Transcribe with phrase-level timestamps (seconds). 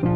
[0.00, 0.12] بسم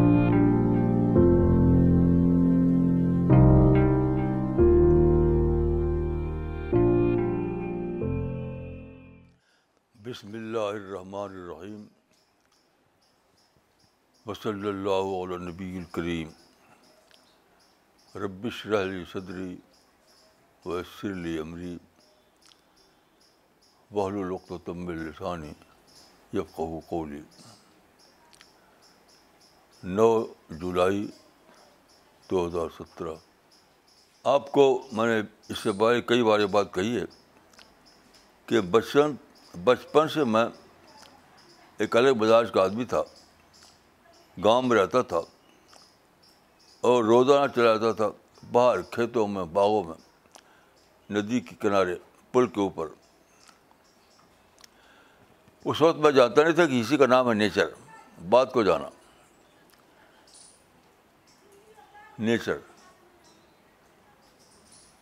[10.33, 11.83] اللہ الرحمن الرحیم
[14.27, 16.29] وصلی اللہ علیہ نبی الکریم
[18.23, 19.53] ربش رحلی صدری
[20.65, 21.77] ویسر علی عمری
[23.95, 24.39] وحل و
[24.77, 25.53] السانی
[26.39, 27.21] یقو قولی
[29.93, 30.05] نو
[30.61, 31.07] جولائی
[32.31, 33.15] دو ہزار سترہ
[34.35, 34.63] آپ کو
[34.97, 35.21] میں نے
[35.53, 37.05] اس سے بارے کئی بار یہ بات کہی ہے
[38.47, 39.15] کہ بچپن
[39.65, 40.45] بچپن سے میں
[41.81, 43.03] ایک الگ مزاج کا آدمی تھا
[44.45, 45.21] گاؤں میں رہتا تھا
[46.93, 48.09] اور روزانہ چلا جاتا تھا
[48.53, 50.01] باہر کھیتوں میں باغوں میں
[51.21, 51.95] ندی کے کنارے
[52.33, 52.87] پل کے اوپر
[55.65, 57.67] اس وقت میں جانتا نہیں تھا کہ اسی کا نام ہے نیچر
[58.31, 58.89] بات کو جانا
[62.19, 62.57] نیچر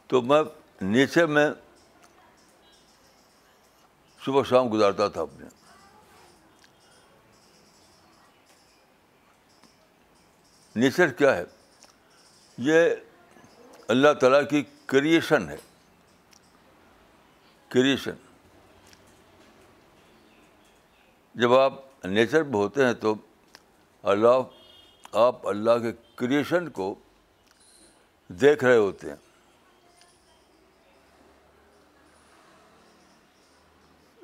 [0.08, 0.42] تو میں
[0.80, 1.48] نیچر میں
[4.24, 5.46] صبح شام گزارتا تھا اپنے
[10.80, 11.44] نیچر کیا ہے
[12.70, 12.88] یہ
[13.92, 15.56] اللہ تعالیٰ کی کریشن ہے
[17.72, 18.14] کریشن
[21.40, 23.14] جب آپ نیچر میں ہوتے ہیں تو
[24.12, 26.94] اللہ آپ اللہ کے کریشن کو
[28.40, 29.16] دیکھ رہے ہوتے ہیں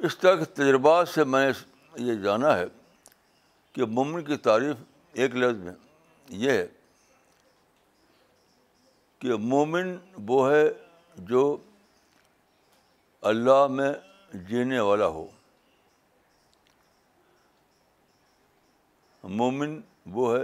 [0.06, 1.46] اس طرح کے تجربات سے میں
[2.08, 2.64] یہ جانا ہے
[3.72, 4.76] کہ مومن کی تعریف
[5.22, 5.72] ایک لفظ میں
[6.42, 6.66] یہ ہے
[9.20, 9.96] کہ مومن
[10.28, 10.64] وہ ہے
[11.30, 11.42] جو
[13.30, 13.92] اللہ میں
[14.48, 15.26] جینے والا ہو
[19.40, 19.80] مومن
[20.16, 20.42] وہ ہے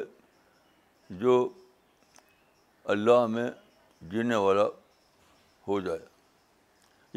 [1.20, 1.34] جو
[2.92, 3.48] اللہ میں
[4.10, 4.64] جینے والا
[5.68, 5.98] ہو جائے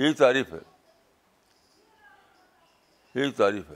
[0.01, 0.59] یہی تعریف ہے
[3.15, 3.75] یہی تعریف ہے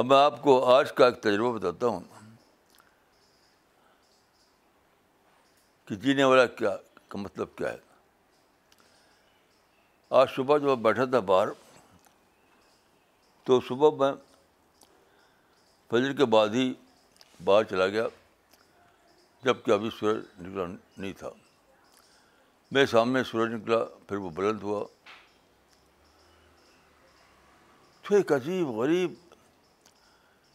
[0.00, 2.00] اب میں آپ کو آج کا ایک تجربہ بتاتا ہوں
[5.88, 6.76] کہ جینے والا کیا
[7.08, 7.82] کا مطلب کیا ہے
[10.20, 11.48] آج صبح جب بیٹھا تھا باہر
[13.46, 14.12] تو صبح میں
[15.90, 16.72] فجر کے بعد ہی
[17.44, 18.06] باہر چلا گیا
[19.44, 20.64] جبکہ ابھی سورج نکلا
[20.96, 21.30] نہیں تھا
[22.72, 24.84] میرے سامنے سورج نکلا پھر وہ بلند ہوا
[28.06, 29.12] تو ایک عجیب غریب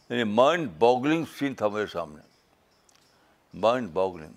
[0.08, 2.20] یعنی مائنڈ باگلنگ سین تھا میرے سامنے
[3.66, 4.34] مائنڈ باگلنگ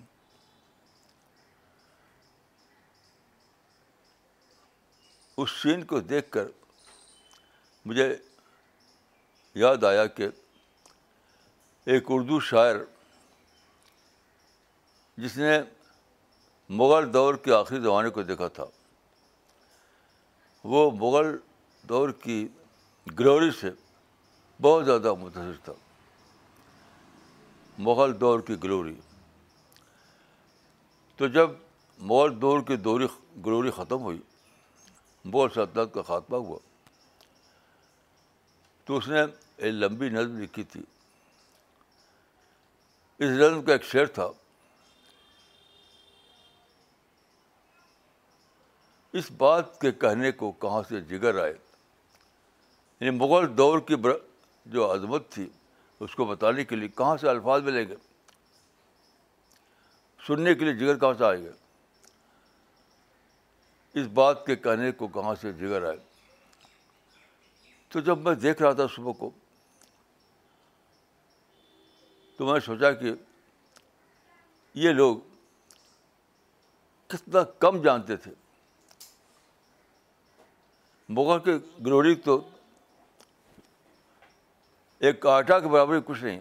[5.42, 6.46] اس سین کو دیکھ کر
[7.86, 8.14] مجھے
[9.64, 10.28] یاد آیا کہ
[11.92, 12.76] ایک اردو شاعر
[15.22, 15.50] جس نے
[16.78, 18.64] مغل دور کے آخری زمانے کو دیکھا تھا
[20.72, 21.36] وہ مغل
[21.88, 22.46] دور کی
[23.18, 23.70] گلوری سے
[24.62, 25.72] بہت زیادہ متاثر تھا
[27.88, 28.94] مغل دور کی گلوری
[31.16, 31.50] تو جب
[32.12, 33.06] مغل دور کی دوری
[33.46, 34.18] گلوری ختم ہوئی
[35.24, 36.58] مغل سلطنت کا خاتمہ ہوا
[38.84, 40.80] تو اس نے ایک لمبی نظم لکھی تھی
[43.24, 44.28] اس نظم کا ایک شعر تھا
[49.18, 53.94] اس بات کے کہنے کو کہاں سے جگر آئے یعنی مغل دور کی
[54.76, 55.48] جو عظمت تھی
[56.06, 57.96] اس کو بتانے کے لیے کہاں سے الفاظ ملیں گے
[60.26, 61.50] سننے کے لیے جگر کہاں سے آئے گا
[64.00, 65.96] اس بات کے کہنے کو کہاں سے جگر آئے
[67.92, 69.30] تو جب میں دیکھ رہا تھا صبح کو
[72.36, 73.12] تو میں نے سوچا کہ
[74.84, 75.18] یہ لوگ
[77.10, 78.32] کتنا کم جانتے تھے
[81.08, 81.56] مغل کے
[81.86, 82.40] گلوری تو
[85.06, 86.40] ایک آٹا کے برابر کچھ نہیں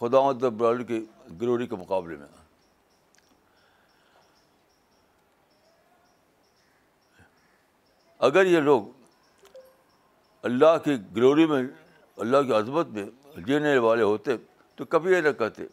[0.00, 1.04] خدا برالی کی
[1.40, 2.26] گلوری کے مقابلے میں
[8.28, 8.88] اگر یہ لوگ
[10.48, 11.62] اللہ کی گلوری میں
[12.22, 13.04] اللہ کی عظمت میں
[13.46, 14.36] جینے والے ہوتے
[14.76, 15.64] تو کبھی یہ نہ کہتے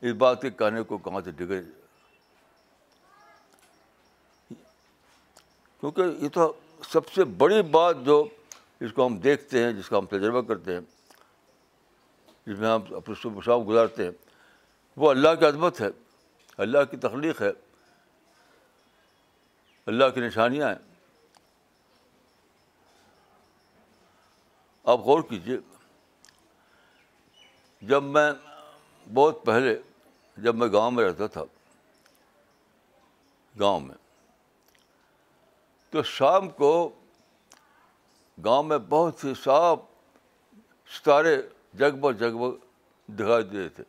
[0.00, 1.60] اس بات کے کہنے کو کہاں سے ڈگے
[5.82, 6.52] کیونکہ یہ تو
[6.90, 8.24] سب سے بڑی بات جو
[8.80, 10.80] جس کو ہم دیکھتے ہیں جس کا ہم تجربہ کرتے ہیں
[12.46, 13.14] جس میں ہم اپنے
[13.44, 14.10] شام گزارتے ہیں
[15.02, 15.88] وہ اللہ کی عظمت ہے
[16.64, 17.50] اللہ کی تخلیق ہے
[19.92, 20.78] اللہ کی نشانیاں ہیں
[24.94, 25.56] آپ غور کیجیے
[27.92, 28.30] جب میں
[29.14, 29.76] بہت پہلے
[30.44, 31.42] جب میں گاؤں میں رہتا تھا
[33.60, 33.94] گاؤں میں
[35.92, 36.68] تو شام کو
[38.44, 39.78] گاؤں میں بہت ہی صاف
[40.96, 41.36] ستارے
[41.78, 42.12] جگ بہ
[43.18, 43.84] دکھائی دیتے تھے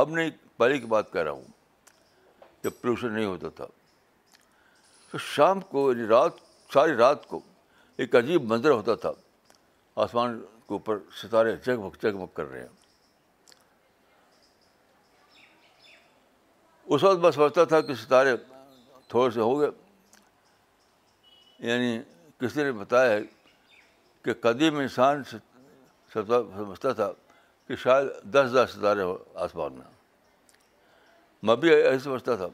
[0.00, 1.44] اب نہیں پہلے کی بات کہہ رہا ہوں
[2.64, 3.66] جب پولوشن نہیں ہوتا تھا
[5.12, 6.32] تو شام کو یعنی رات
[6.74, 7.40] ساری رات کو
[8.02, 9.12] ایک عجیب منظر ہوتا تھا
[10.04, 12.78] آسمان کے اوپر ستارے جگمگ جگمگ کر رہے ہیں
[16.94, 18.36] اس وقت میں سمجھتا تھا کہ ستارے
[19.10, 19.70] تھوڑے سے ہو گئے
[21.68, 21.98] یعنی
[22.40, 23.20] کسی نے بتایا ہے
[24.24, 25.22] کہ قدیم انسان
[26.12, 27.10] سمجھتا تھا
[27.68, 29.16] کہ شاید دس ہزار ستارے ہو
[29.46, 29.88] آسمان میں
[31.48, 32.46] میں بھی ایسے سمجھتا تھا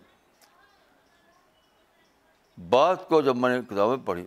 [2.70, 4.24] بات کو جب میں نے کتابیں پڑھی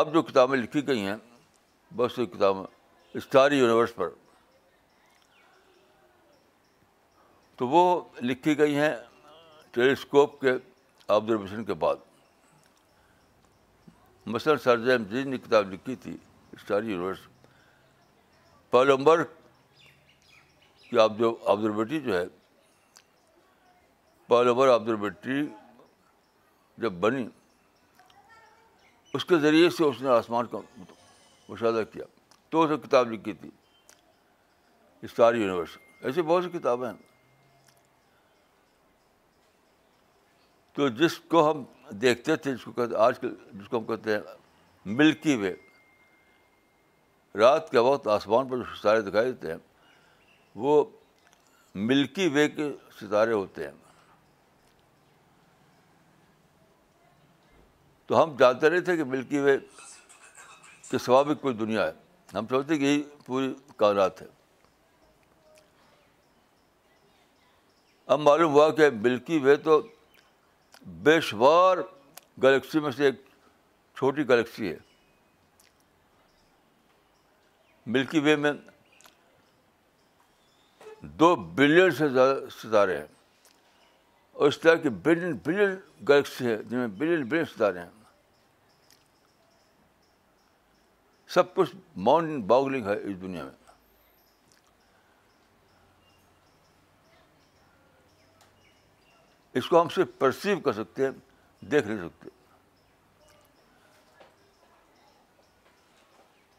[0.00, 1.16] اب جو کتابیں لکھی گئی ہیں
[1.96, 2.62] بس سی کتابیں
[3.20, 4.08] اسٹاری یونیورس پر
[7.56, 7.82] تو وہ
[8.30, 8.94] لکھی گئی ہیں
[9.74, 10.50] ٹیلیسکوپ کے
[11.12, 11.96] آبزرویشن کے بعد
[14.34, 16.16] مثلاً سرز جین جی نے کتاب لکھی تھی
[16.52, 17.18] اسٹار یونیورس
[18.70, 19.22] پالمبر
[20.88, 22.24] کی آبزرویٹری جو ہے
[24.28, 25.42] پالمبر آبزرویٹری
[26.82, 27.26] جب بنی
[29.14, 30.58] اس کے ذریعے سے اس نے آسمان کا
[31.48, 32.04] مشاہدہ کیا
[32.50, 33.50] تو اسے کتاب لکھی تھی
[35.08, 36.94] اسٹار یونیورس ایسی بہت سی کتابیں ہیں
[40.74, 41.62] تو جس کو ہم
[42.00, 44.20] دیکھتے تھے جس کو کہتے آج کل جس کو ہم کہتے ہیں
[45.00, 45.54] ملکی وے
[47.38, 49.58] رات کے وقت آسمان پر جو ستارے دکھائی دیتے ہیں
[50.64, 50.82] وہ
[51.92, 52.68] ملکی وے کے
[53.00, 53.72] ستارے ہوتے ہیں
[58.06, 59.56] تو ہم جانتے رہے تھے کہ ملکی وے
[60.90, 61.92] کے سوابق کوئی دنیا ہے
[62.38, 64.26] ہم سمجھتے کہ یہ پوری کائنات ہے
[68.14, 69.80] اب معلوم ہوا کہ ملکی وے تو
[71.02, 71.78] بے شمار
[72.42, 73.20] گلیکسی میں سے ایک
[73.96, 74.76] چھوٹی گلیکسی ہے
[77.92, 78.52] ملکی وے میں
[81.20, 83.06] دو بلین سے زیادہ ستارے ہیں
[84.34, 85.74] اور اس طرح کی بلین بلین
[86.08, 87.90] گلیکسی ہے جن میں بلین بلین ستارے ہیں
[91.34, 91.74] سب کچھ
[92.06, 93.63] ماؤنٹ باگلنگ ہے اس دنیا میں
[99.58, 101.10] اس کو ہم صرف پرسیو کر سکتے ہیں
[101.70, 102.28] دیکھ نہیں سکتے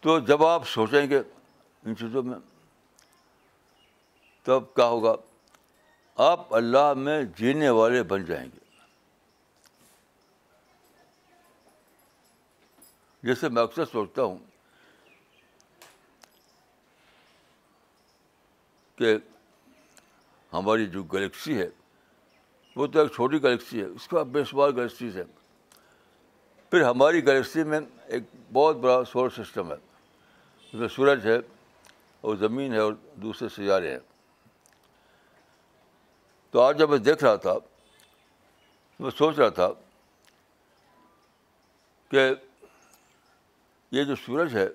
[0.01, 2.37] تو جب آپ سوچیں گے ان چیزوں میں
[4.43, 5.13] تب کیا ہوگا
[6.31, 8.63] آپ اللہ میں جینے والے بن جائیں گے
[13.27, 14.37] جیسے میں اکثر سوچتا ہوں
[18.97, 19.15] کہ
[20.53, 21.67] ہماری جو گلیکسی ہے
[22.75, 25.23] وہ تو ایک چھوٹی گلیکسی ہے اس کے بعد بے شمار گلیکسیز ہیں
[26.69, 28.23] پھر ہماری گلیکسی میں ایک
[28.53, 29.75] بہت بڑا سولر سسٹم ہے
[30.63, 31.37] جس میں سورج ہے
[32.25, 33.99] اور زمین ہے اور دوسرے سیارے ہیں
[36.51, 37.53] تو آج جب میں دیکھ رہا تھا
[38.99, 39.69] میں سوچ رہا تھا
[42.11, 42.29] کہ
[43.91, 44.67] یہ جو سورج ہے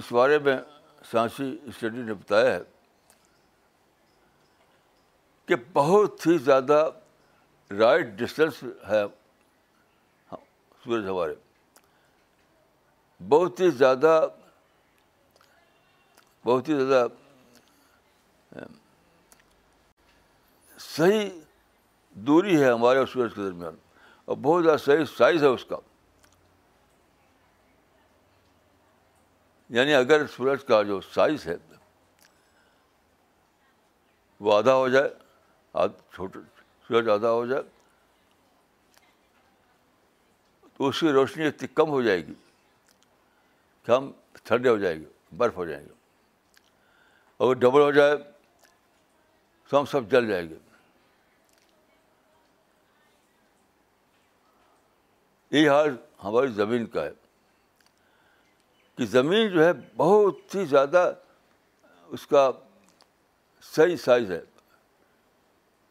[0.00, 0.56] اس بارے میں
[1.10, 2.58] سائنسی اسٹڈی نے بتایا ہے
[5.46, 6.88] کہ بہت ہی زیادہ
[7.78, 9.02] رائٹ ڈسٹینس ہے
[10.84, 11.34] سورج ہمارے
[13.28, 14.20] بہت ہی زیادہ
[16.44, 17.06] بہت ہی زیادہ
[20.86, 21.28] صحیح
[22.26, 23.74] دوری ہے ہمارے اور سورج کے درمیان
[24.24, 25.76] اور بہت زیادہ صحیح سائز ہے اس کا
[29.78, 31.56] یعنی اگر سورج کا جو سائز ہے
[34.44, 35.08] وہ آدھا ہو جائے
[35.74, 36.40] اب چھوٹا
[36.86, 37.62] سورج زیادہ ہو جائے
[40.76, 42.34] تو اس کی روشنی اتنی کم ہو جائے گی
[43.84, 44.10] کہ ہم
[44.44, 45.92] ٹھنڈے ہو جائیں گے برف ہو جائیں گے
[47.44, 48.16] اور ڈبل ہو جائے
[49.68, 50.56] تو ہم سب جل جائیں گے
[55.58, 57.10] یہ حال ہماری زمین کا ہے
[58.98, 61.10] کہ زمین جو ہے بہت ہی زیادہ
[62.16, 62.50] اس کا
[63.74, 64.40] صحیح سائز ہے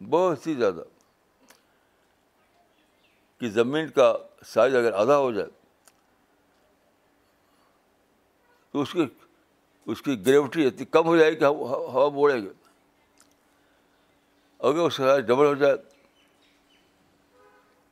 [0.10, 0.82] بہت ہی زیادہ
[3.40, 4.14] کہ زمین کا
[4.46, 5.50] سائز اگر آدھا ہو جائے
[8.72, 9.06] تو اس کی
[9.92, 12.50] اس کی گریوٹی اتنی کم ہو جائے کہ ہوا موڑے گے
[14.60, 15.74] اگر اس کا سائز ڈبل ہو جائے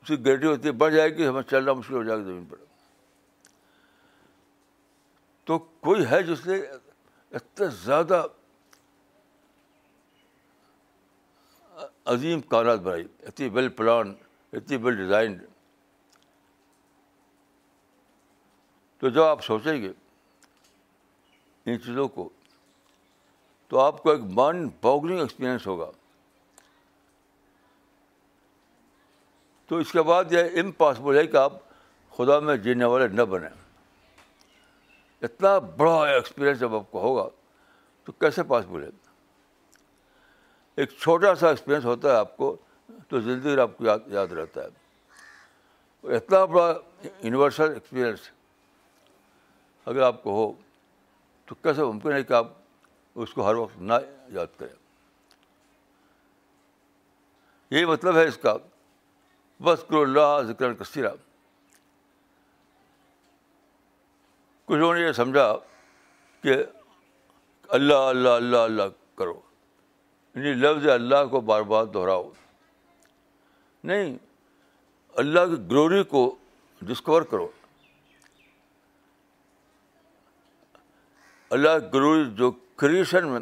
[0.01, 2.57] اس کی گریوٹی اتنی بڑھ جائے گی ہمیں چلنا مشکل ہو جائے گا زمین پر
[5.45, 6.59] تو کوئی ہے جس نے
[7.35, 8.25] اتنا زیادہ
[12.13, 14.13] عظیم کائنات بنائی اتنی ویل پلان
[14.57, 15.41] اتنی ویل ڈیزائنڈ
[18.99, 19.91] تو جب آپ سوچیں گے
[21.71, 22.27] ان چیزوں کو
[23.69, 25.89] تو آپ کو ایک مائنڈ باگلنگ ایکسپیرئنس ہوگا
[29.67, 31.59] تو اس کے بعد یہ امپاسبل ہے کہ آپ
[32.17, 33.49] خدا میں جینے والے نہ بنیں
[35.27, 37.27] اتنا بڑا ایکسپیرئنس جب آپ کو ہوگا
[38.03, 38.89] تو کیسے پاسبل ہے
[40.79, 42.47] ایک چھوٹا سا ایکسپیرئنس ہوتا ہے آپ کو
[43.07, 46.67] تو زندگی آپ کو یاد یاد رہتا ہے اتنا بڑا
[47.23, 48.29] یونیورسل ایکسپیرئنس
[49.91, 50.51] اگر آپ کو ہو
[51.47, 52.53] تو کیسے ممکن ہے کہ آپ
[53.25, 53.93] اس کو ہر وقت نہ
[54.37, 54.73] یاد کریں
[57.77, 58.55] یہی مطلب ہے اس کا
[59.63, 61.09] بس کرو اللہ ذکر کثیرہ
[64.65, 65.51] کچھ لوگوں نے یہ سمجھا
[66.43, 66.55] کہ
[67.79, 69.39] اللہ اللہ اللہ اللہ کرو
[70.35, 72.29] یعنی لفظ اللہ کو بار بار دہراؤ
[73.91, 74.15] نہیں
[75.21, 76.21] اللہ کی گلوری کو
[76.89, 77.47] ڈسکور کرو
[81.57, 83.39] اللہ کی گلوری جو کریشن میں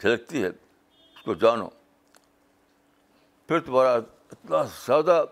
[0.00, 1.68] جھلکتی ہے اس کو جانو
[3.48, 5.24] پھر تمہارا اتنا زیادہ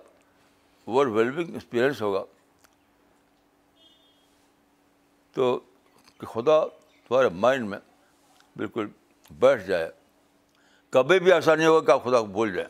[0.85, 2.25] اوور ویلمنگ ایکسپیرئنس ہوگا
[5.35, 5.59] تو
[6.21, 7.79] کہ خدا تمہارے مائنڈ میں
[8.57, 8.89] بالکل
[9.39, 9.89] بیٹھ جائے
[10.95, 12.69] کبھی بھی ایسا نہیں ہوگا کہ آپ خدا کو بھول جائیں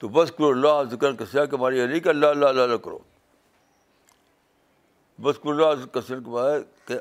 [0.00, 1.10] تو بس کرو اللہ ذکر
[1.50, 2.98] کے بارے یہ نہیں کہ اللہ اللہ اللہ اللہ کرو
[5.22, 6.94] بس کر اللہ کے بارے کہ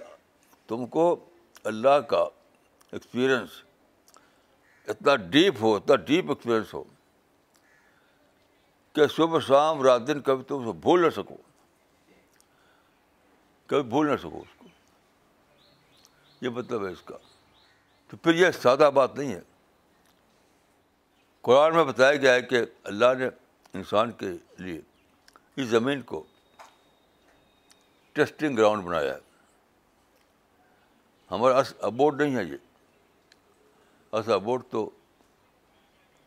[0.69, 1.05] تم کو
[1.71, 2.23] اللہ کا
[2.91, 3.61] ایکسپیرئنس
[4.93, 6.83] اتنا ڈیپ ہو اتنا ڈیپ ایکسپیرئنس ہو
[8.95, 11.37] کہ صبح شام رات دن کبھی تم اسے بھول نہ سکو
[13.69, 14.65] کبھی بھول نہ سکو اس کو
[16.45, 17.17] یہ مطلب ہے اس کا
[18.09, 19.39] تو پھر یہ سادہ بات نہیں ہے
[21.47, 22.61] قرآن میں بتایا گیا ہے کہ
[22.91, 23.27] اللہ نے
[23.77, 24.27] انسان کے
[24.63, 24.79] لیے
[25.61, 26.23] اس زمین کو
[28.13, 29.25] ٹیسٹنگ گراؤنڈ بنایا ہے
[31.31, 32.57] ہمارا ابورڈ نہیں ہے یہ
[34.17, 34.89] اس ابورڈ تو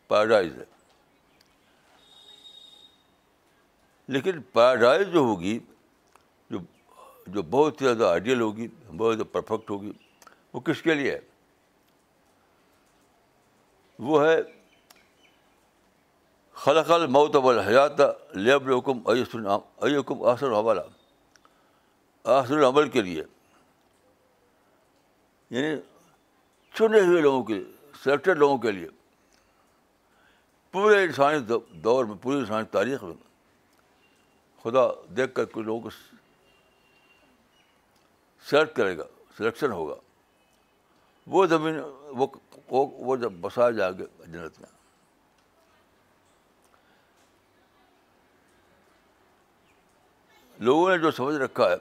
[0.07, 0.63] پیراڈائز ہے
[4.13, 5.57] لیکن پیراڈائز جو ہوگی
[6.49, 6.59] جو
[7.33, 9.91] جو بہت ہی زیادہ آئیڈیل ہوگی بہت زیادہ پرفیکٹ ہوگی
[10.53, 11.19] وہ کس کے لیے ہے
[14.07, 14.37] وہ ہے
[16.93, 17.99] الموت و الحیات
[18.35, 20.81] لیب الحکم عی حکم حوالہ حملہ
[22.39, 23.23] آسر و کے لیے
[25.51, 25.75] یعنی
[26.77, 27.59] چنے ہوئے لوگوں کے
[28.03, 28.87] سلیکٹڈ لوگوں کے لیے
[30.71, 31.39] پورے انسانی
[31.83, 33.13] دور میں پوری انسانی تاریخ میں
[34.63, 35.89] خدا دیکھ کر کچھ لوگوں کو
[38.49, 39.03] سلیکٹ کرے گا
[39.37, 39.95] سلیکشن ہوگا
[41.33, 41.79] وہ زمین
[42.17, 42.25] وہ
[42.71, 44.69] وہ جب بسایا جا کے جنت میں
[50.65, 51.75] لوگوں نے جو سمجھ رکھا ہے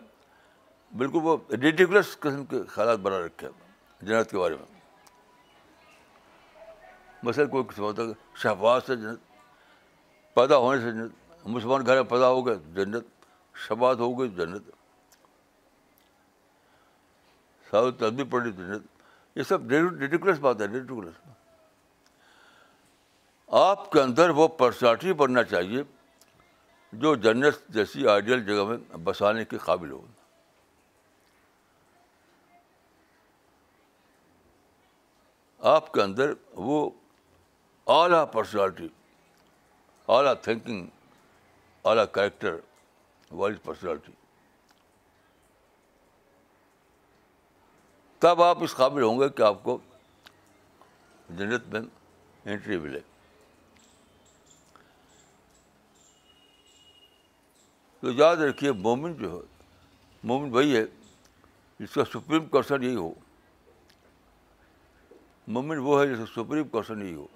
[0.98, 4.66] بالکل وہ ریڈیکولس قسم کے خیالات بنا رکھے ہیں جنت کے بارے میں
[7.22, 9.18] مثلا کوئی قسم ہوتا ہے شہباز سے جنت
[10.34, 13.24] پیدا ہونے سے جنت مسلمان گھر میں پیدا ہو گئے جنت
[13.68, 14.66] شہباز ہو گئی جنت
[17.98, 18.89] تدبی پڑی جنت
[19.36, 21.14] یہ سب ریڈیکولس بات ہے ریڈیکولس
[23.60, 25.82] آپ کے اندر وہ پرسنالٹی بننا چاہیے
[27.02, 30.00] جو جنت جیسی آئیڈیل جگہ میں بسانے کے قابل ہو
[35.74, 36.32] آپ کے اندر
[36.68, 36.88] وہ
[38.00, 38.88] اعلیٰ پرسنالٹی
[40.18, 40.86] اعلیٰ تھنکنگ
[41.88, 42.56] اعلیٰ کریکٹر
[43.30, 44.12] والی پرسنالٹی
[48.20, 49.76] تب آپ اس قابل ہوں گے کہ آپ کو
[51.36, 52.98] جنت میں انٹری ملے
[58.00, 59.38] تو یاد رکھیے مومن جو ہے
[60.28, 60.84] مومن وہی ہے
[61.78, 63.12] جس کا سپریم کرسن یہی ہو
[65.56, 67.26] مومن وہ ہے جس کا سپریم کرسن یہی ہو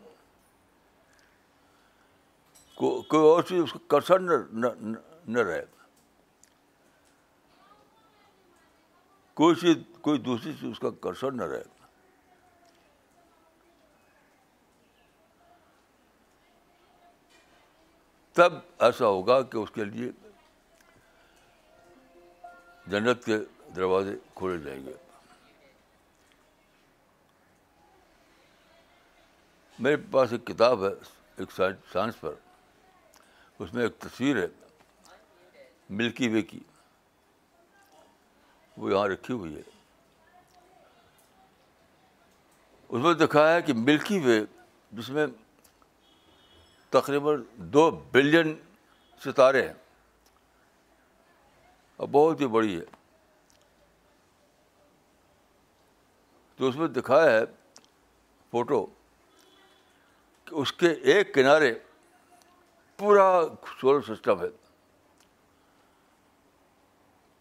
[3.08, 4.26] کوئی اور چیز اس کا کرسن
[5.32, 5.62] نہ رہے
[9.38, 11.82] کوئی چیز کوئی دوسری چیز اس کا کرشن نہ رہے گا
[18.34, 18.52] تب
[18.86, 20.10] ایسا ہوگا کہ اس کے لیے
[22.90, 23.36] جنت کے
[23.76, 24.92] دروازے کھولے جائیں گے
[29.84, 30.90] میرے پاس ایک کتاب ہے
[31.42, 32.34] ایک سائنس پر
[33.62, 34.46] اس میں ایک تصویر ہے
[36.00, 36.60] ملکی وے کی
[38.76, 39.62] وہ یہاں رکھی ہوئی ہے
[42.88, 44.40] اس میں دکھایا ہے کہ ملکی وے
[44.96, 45.26] جس میں
[46.90, 47.42] تقریباً
[47.74, 48.54] دو بلین
[49.24, 49.72] ستارے ہیں
[52.02, 52.84] اور بہت ہی بڑی ہے
[56.56, 57.44] تو اس میں دکھایا ہے
[58.50, 58.84] فوٹو
[60.46, 61.72] کہ اس کے ایک کنارے
[62.98, 63.28] پورا
[63.80, 64.48] سولر سسٹم ہے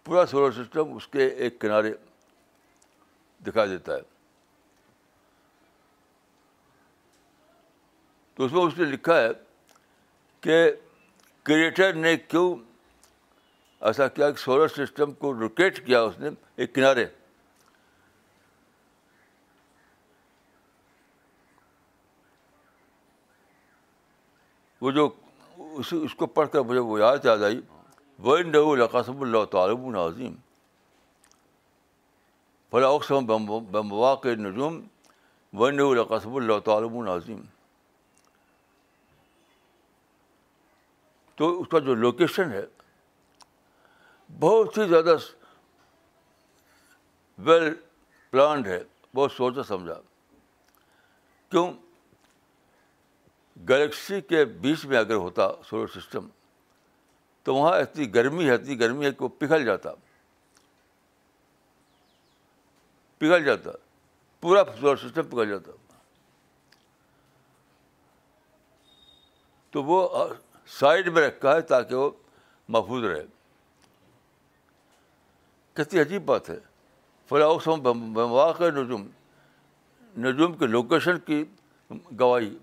[0.06, 1.92] پورا سولر سسٹم اس کے ایک کنارے
[3.48, 4.02] دکھا دیتا ہے
[8.36, 9.30] تو اس میں اس نے لکھا ہے
[10.42, 10.62] کہ
[11.50, 12.54] کریٹر نے کیوں
[13.88, 17.06] ایسا کیا کہ سولر سسٹم کو روکیٹ کیا اس نے ایک کنارے
[24.82, 25.10] وہ جو
[26.04, 27.60] اس کو پڑھ کر مجھے وہ یاد یاد آئی
[28.24, 30.34] وہ نولاقاسب اللہ تعالب العظیم
[32.72, 34.80] فلا اقسم میں نجوم
[35.60, 37.42] ون نظوم اللہ تعالب العظیم
[41.42, 42.64] تو اس کا جو لوکیشن ہے
[44.40, 45.16] بہت ہی زیادہ
[47.48, 47.74] ویل
[48.32, 48.80] پلانڈ ہے
[49.16, 50.00] بہت سوچا سمجھا
[51.52, 51.72] کیوں
[53.70, 56.28] گلیکسی کے بیچ میں اگر ہوتا سولر سسٹم
[57.44, 59.92] تو وہاں اتنی گرمی ہے اتنی گرمی ہے کہ وہ پگھل جاتا
[63.20, 63.72] پگھل جاتا
[64.42, 65.72] پورا سولر سسٹم پگھل جاتا
[69.72, 70.28] تو وہ
[70.80, 72.10] سائڈ میں رکھا ہے تاکہ وہ
[72.76, 73.24] محفوظ رہے
[75.82, 76.58] کتنی عجیب بات ہے
[77.30, 79.08] فلاؤس مواقع نجوم
[80.26, 81.44] نجوم کے لوکیشن کی
[82.20, 82.56] گواہی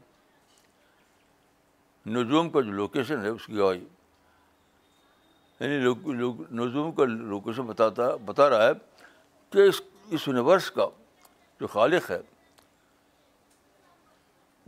[2.16, 3.84] نجوم کا جو لوکیشن ہے اس کی گواہی
[5.60, 5.78] یعنی
[6.58, 8.72] نظوم کا لوکیشن بتاتا بتا رہا ہے
[9.52, 9.80] کہ اس
[10.14, 10.86] اس یونیورس کا
[11.60, 12.18] جو خالق ہے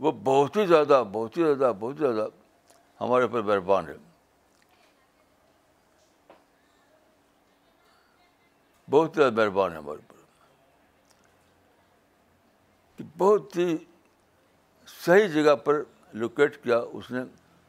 [0.05, 2.27] وہ بہت ہی زیادہ بہت ہی زیادہ بہت ہی زیادہ
[3.01, 3.93] ہمارے اوپر مہربان ہے
[8.91, 10.21] بہت زیادہ مہربان ہے ہمارے اوپر
[13.17, 13.75] بہت ہی
[15.05, 15.83] صحیح جگہ پر
[16.23, 17.19] لوکیٹ کیا اس نے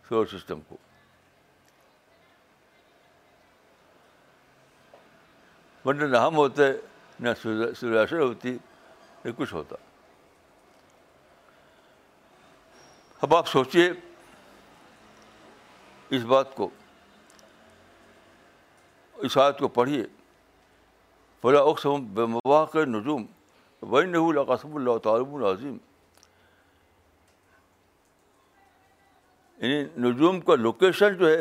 [0.08, 0.76] سولر سسٹم کو
[5.84, 6.64] ورنہ نہ ہم ہوتے
[7.24, 8.56] نہ سوریاشر ہوتی
[9.24, 9.76] نہ کچھ ہوتا
[13.26, 13.90] اب آپ سوچیے
[16.16, 16.68] اس بات کو
[19.26, 20.02] اس آیت کو پڑھیے
[21.44, 23.24] بے مواقع نجوم
[23.92, 25.76] ون القسم اللہ تعالم العظیم
[29.62, 31.40] یعنی نجوم کا لوکیشن جو ہے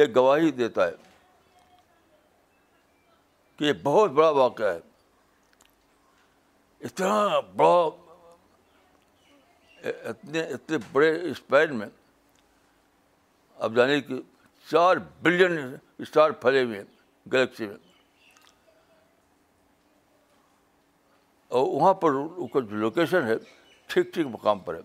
[0.00, 0.94] یہ گواہی دیتا ہے
[3.56, 4.78] کہ یہ بہت بڑا واقعہ ہے
[6.84, 7.88] اتنا بڑا
[10.10, 11.86] اتنے اتنے بڑے اسپین میں
[13.66, 14.20] اب جانے کہ
[14.70, 15.58] چار بلین
[16.02, 16.84] اسٹار پھیلے ہوئے ہیں
[17.32, 17.76] گلیکسی میں
[21.60, 22.12] اور وہاں پر
[22.54, 23.34] جو لوکیشن ہے
[23.94, 24.80] ٹھیک ٹھیک مقام پر ہے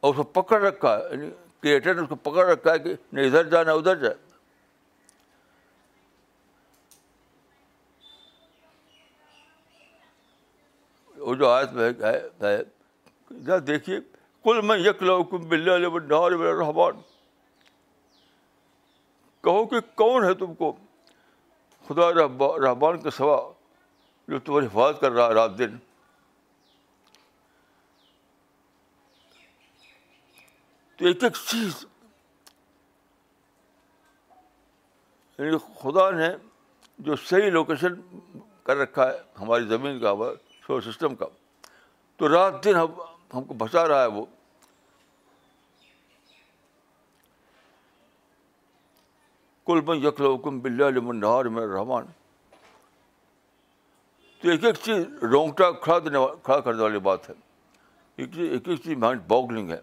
[0.00, 1.30] اور اس کو پکڑ رکھا ہے یعنی
[1.62, 4.14] کریٹر نے اس کو پکڑ رکھا ہے کہ نہیں ادھر جائے نہ ادھر جائے
[11.36, 12.04] جو آیت
[12.42, 12.62] ہے
[13.46, 13.98] تو دیکھیے
[14.44, 14.76] کل میں
[15.48, 15.96] بلّہ
[16.58, 17.00] رحمان
[19.44, 20.72] کہو کہ کون ہے تم کو
[21.88, 23.36] خدا رحمان کے سوا
[24.28, 25.76] جو تمہاری حفاظت کر رہا ہے رات دن
[30.96, 31.84] تو ایک ایک چیز
[35.38, 36.28] یعنی خدا نے
[37.08, 37.94] جو صحیح لوکیشن
[38.66, 41.26] کر رکھا ہے ہماری زمین کا بہت سولر سسٹم کا
[42.18, 43.00] تو رات دن ہم
[43.34, 44.24] ہم کو بھسا رہا ہے وہ
[49.66, 52.02] کل بن یخل حکم بلیہ میں میں
[54.42, 57.34] تو ایک ایک چیز رونگٹا کھڑا دینے کھڑا کرنے والی بات ہے
[58.26, 59.80] ایک ایک چیز مائنڈ باگلنگ ہے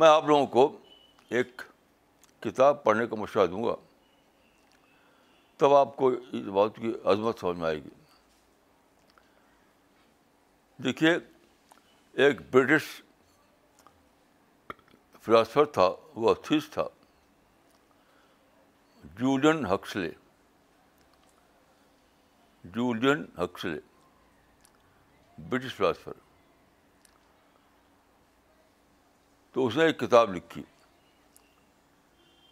[0.00, 0.68] میں آپ لوگوں کو
[1.36, 1.62] ایک
[2.42, 3.74] کتاب پڑھنے کا مشورہ دوں گا
[5.58, 7.90] تب آپ کو اس بات کی عظمت سمجھ میں آئے گی
[10.84, 11.12] دیکھیے
[12.26, 12.82] ایک برٹش
[15.22, 16.86] فلاسفر تھا وہ اتھیس تھا
[19.18, 20.10] Julian Huxley
[22.74, 23.78] Julian Huxley
[25.48, 26.26] British philosopher
[29.52, 30.62] تو اس نے ایک کتاب لکھی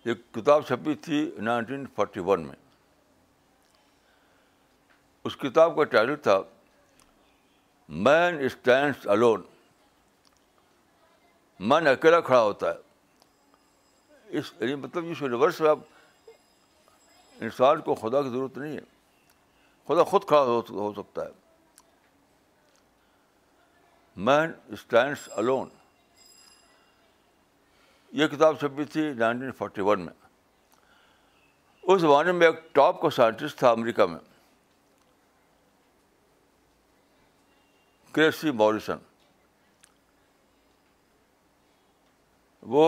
[0.07, 2.55] ایک کتاب چھپی تھی نائنٹین فورٹی ون میں
[5.29, 6.37] اس کتاب کا ٹائٹل تھا
[8.05, 9.42] مین اسٹینڈس الون
[11.69, 15.79] مین اکیلا کھڑا ہوتا ہے اس یعنی مطلب اس یونیورس میں اب
[17.49, 18.85] انسان کو خدا کی ضرورت نہیں ہے
[19.88, 21.35] خدا خود کھڑا ہو سکتا ہے
[24.29, 25.69] مین اسٹینڈس الون
[28.16, 30.12] یہ کتاب چھپی تھی نائنٹین فورٹی ون میں
[31.94, 34.18] اس زمانے میں ایک ٹاپ کا سائنٹسٹ تھا امریکہ میں
[38.14, 38.98] کریسی موریسن
[42.76, 42.85] وہ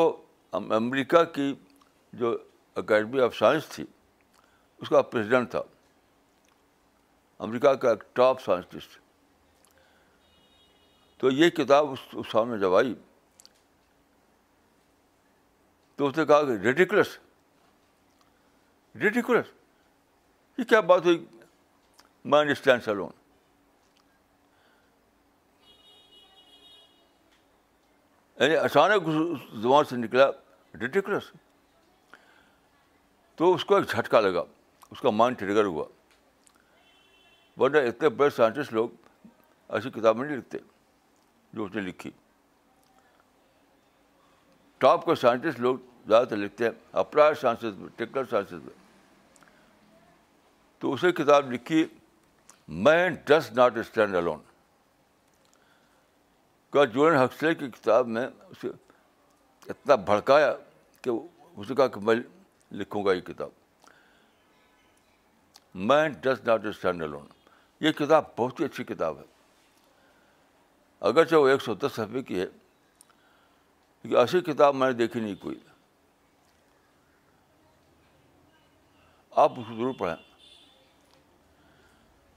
[0.78, 1.52] امریکہ کی
[2.22, 2.30] جو
[2.82, 3.84] اکیڈمی آف سائنس تھی
[4.78, 5.62] اس کا پریزیڈنٹ تھا
[7.48, 8.98] امریکہ کا ایک ٹاپ سائنٹسٹ
[11.20, 12.94] تو یہ کتاب اس سامنے جب آئی
[15.98, 17.16] تو اس نے کہا کہ ریڈیکولس
[19.02, 19.46] ریڈیکولس
[20.58, 21.16] یہ کیا بات ہوئی
[22.24, 23.10] انڈرسٹینڈ سلون
[28.40, 29.08] یعنی اچانک
[29.62, 30.26] زبان سے نکلا
[30.80, 31.30] ریڈیکولس
[33.38, 34.42] تو اس کو ایک جھٹکا لگا
[34.90, 35.84] اس کا مائنڈ ٹریگر ہوا
[37.60, 38.88] ورنہ اتنے بڑے سائنٹسٹ لوگ
[39.76, 40.58] ایسی کتابیں نہیں لکھتے
[41.52, 42.10] جو اس نے لکھی
[44.78, 48.74] ٹاپ کے سائنٹسٹ لوگ زیادہ تر لکھتے ہیں اپراڈ سائنسز میں ٹیکنیکل سائنسز میں
[50.80, 51.84] تو اسے کتاب لکھی
[52.84, 54.38] man does not stand alone
[56.72, 58.68] کا جوڑ حقصے کی کتاب میں اسے
[59.70, 60.54] اتنا بھڑکایا
[61.02, 61.10] کہ
[61.56, 62.14] اسے کہا کہ میں
[62.80, 63.48] لکھوں گا یہ کتاب
[65.88, 67.26] man does not stand alone
[67.80, 69.22] یہ کتاب بہت ہی اچھی کتاب ہے
[71.08, 72.46] اگرچہ وہ ایک سو دس صفحے کی ہے
[74.16, 75.56] ایسی کتاب میں نے دیکھی نہیں کوئی
[79.40, 80.14] آپ اس کو ضرور پڑھیں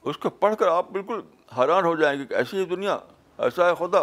[0.09, 1.19] اس کو پڑھ کر آپ بالکل
[1.57, 2.97] حیران ہو جائیں گے کہ ایسی ہے دنیا
[3.43, 3.99] ایسا ہے خدا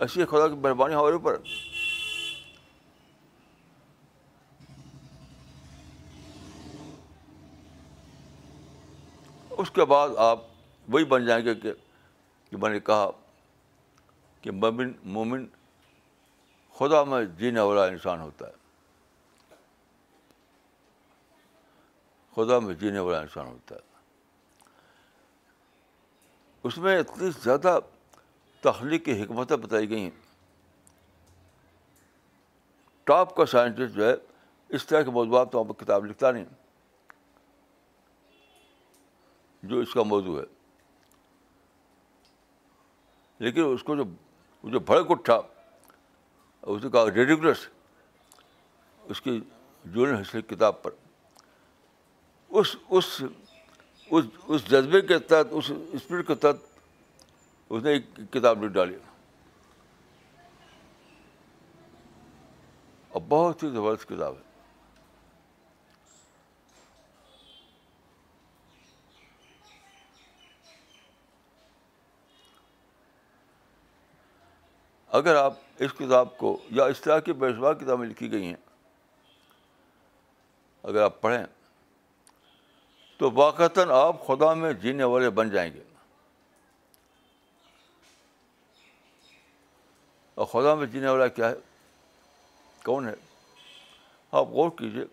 [0.00, 1.36] ایسی ہے خدا کی مہربانی ہمارے اوپر
[9.62, 10.38] اس کے بعد آپ
[10.92, 13.10] وہی بن جائیں گے کہ میں نے کہا
[14.40, 15.46] کہ مومن مومن
[16.78, 18.54] خدا میں جینے والا انسان ہوتا ہے
[22.36, 23.84] خدا میں جینے والا انسان ہوتا ہے
[26.68, 27.78] اس میں اتنی زیادہ
[28.62, 30.10] تخلیق کی حکمتیں بتائی گئی ہیں
[33.06, 34.14] ٹاپ کا سائنٹسٹ جو ہے
[34.76, 36.44] اس طرح کے موضوعات تو آپ کتاب لکھتا نہیں
[39.72, 40.44] جو اس کا موضوع ہے
[43.44, 44.04] لیکن اس کو جو
[44.72, 45.40] جو بھڑک اٹھا
[46.74, 47.66] اس نے کہا ریڈیکولس
[49.10, 49.38] اس کی
[49.94, 50.90] جوڑے کتاب پر
[52.58, 53.06] اس اس
[54.18, 56.60] اس جذبے کے تحت اس اسپرٹ کے تحت
[57.74, 58.94] اس نے ایک کتاب لکھ ڈالی
[63.08, 64.45] اور بہت ہی زبردست کتاب ہے
[75.16, 75.52] اگر آپ
[75.84, 78.56] اس کتاب کو یا اس طرح کی بے شمار کتابیں لکھی گئی ہیں
[80.90, 81.44] اگر آپ پڑھیں
[83.18, 85.82] تو واقعتاً آپ خدا میں جینے والے بن جائیں گے
[90.38, 91.54] اور خدا میں جینے والا کیا ہے
[92.84, 93.14] کون ہے
[94.40, 95.04] آپ غور کیجیے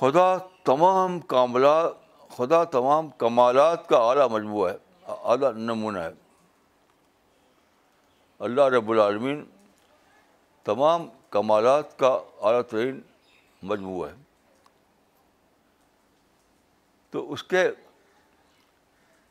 [0.00, 0.28] خدا
[0.72, 1.94] تمام کاملات
[2.36, 6.20] خدا تمام کمالات کا اعلیٰ مجموعہ ہے اعلیٰ نمونہ ہے
[8.46, 9.42] اللہ رب العالمین
[10.64, 12.08] تمام کمالات کا
[12.48, 12.98] اعلیٰ ترین
[13.72, 14.14] مجموعہ ہے
[17.10, 17.62] تو اس کے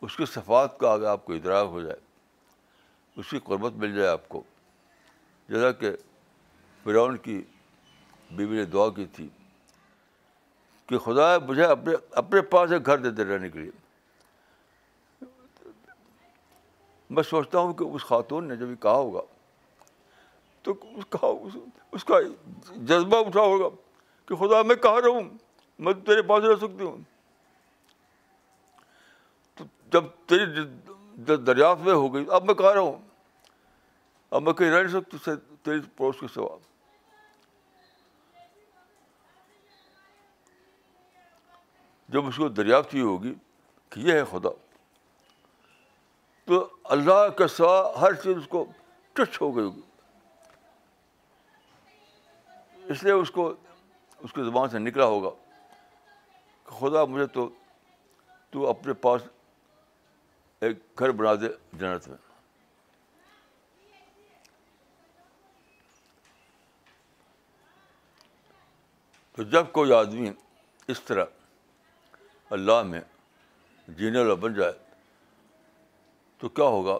[0.08, 2.00] اس کی صفات کا اگر آپ کو ادراک ہو جائے
[3.20, 4.42] اس کی قربت مل جائے آپ کو
[5.50, 5.92] جیسا کہ
[6.84, 7.42] فرعون کی
[8.36, 9.28] بیوی نے دعا کی تھی
[10.90, 13.81] کہ خدا مجھے اپنے اپنے پاس ایک گھر دیتے رہنے کے لیے
[17.16, 19.22] میں سوچتا ہوں کہ اس خاتون نے جب یہ کہا ہوگا
[20.64, 21.28] تو اس کا
[21.98, 22.20] اس کا
[22.92, 23.68] جذبہ اٹھا ہوگا
[24.28, 25.22] کہ خدا میں کہاں رہوں
[25.88, 26.98] میں تیرے پاس رہ سکتی ہوں
[29.58, 32.94] تو جب تیری دریافت میں ہو گئی اب میں کہاں رہوں
[34.38, 35.32] اب میں کہیں رہ نہیں سکتی
[35.64, 36.58] تیرے پڑوس کے سوا
[42.14, 43.34] جب اس کو دریافت ہی ہوگی
[43.90, 44.50] کہ یہ ہے خدا
[46.52, 46.58] تو
[46.94, 48.64] اللہ کے سوا ہر چیز اس کو
[49.18, 49.82] ٹچ ہو گئی ہوگی
[52.94, 53.46] اس لیے اس کو
[54.24, 55.30] اس کی زبان سے نکلا ہوگا
[56.66, 57.48] کہ خدا مجھے تو
[58.52, 59.22] تو اپنے پاس
[60.68, 62.18] ایک گھر بنا دے جنت میں
[69.36, 70.32] تو جب کوئی آدمی
[70.96, 73.02] اس طرح اللہ میں
[73.96, 74.72] جینے والا بن جائے
[76.42, 76.98] تو کیا ہوگا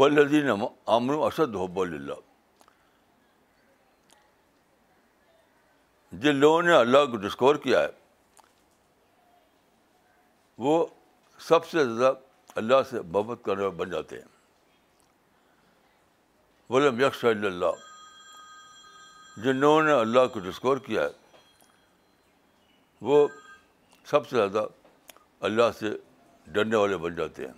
[0.00, 1.14] بلدین امن
[1.54, 2.20] ہو بول اللہ
[6.24, 7.88] جن لوگوں نے اللہ کو ڈسکور کیا ہے
[10.64, 10.84] وہ
[11.46, 12.12] سب سے زیادہ
[12.62, 14.30] اللہ سے محبت کرنے بن جاتے ہیں
[16.72, 17.80] ولم یکش اللہ
[19.44, 21.40] جن لوگوں نے اللہ کو ڈسکور کیا ہے
[23.10, 23.26] وہ
[24.10, 24.66] سب سے زیادہ
[25.48, 25.90] اللہ سے
[26.54, 27.52] ڈرنے والے بن جاتے ہیں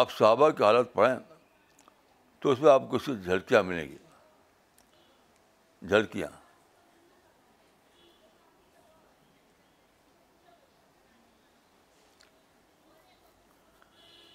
[0.00, 1.14] آپ صحابہ کی حالت پڑھیں
[2.42, 3.98] تو اس میں آپ کو صرف جھلکیاں ملیں گی
[5.88, 6.28] جھلکیاں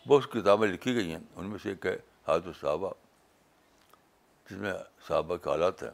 [0.08, 2.90] بہت کتابیں لکھی گئی ہیں ان میں سے ایک ہے حضرت صحابہ
[4.50, 4.72] جس میں
[5.08, 5.90] صحابہ حالات ہیں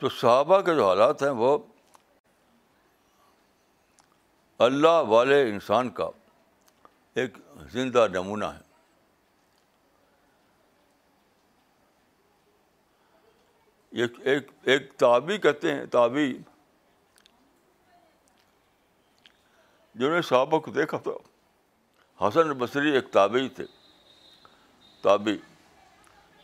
[0.00, 1.56] تو صحابہ کے جو حالات ہیں وہ
[4.66, 6.08] اللہ والے انسان کا
[7.20, 7.38] ایک
[7.72, 8.68] زندہ نمونہ ہے
[14.00, 16.32] ایک ایک تابی کہتے ہیں تابی
[20.00, 21.10] جنہوں نے صحابہ کو دیکھا تھا
[22.26, 23.64] حسن بصری ایک تابعی تھے
[25.02, 25.36] تابعی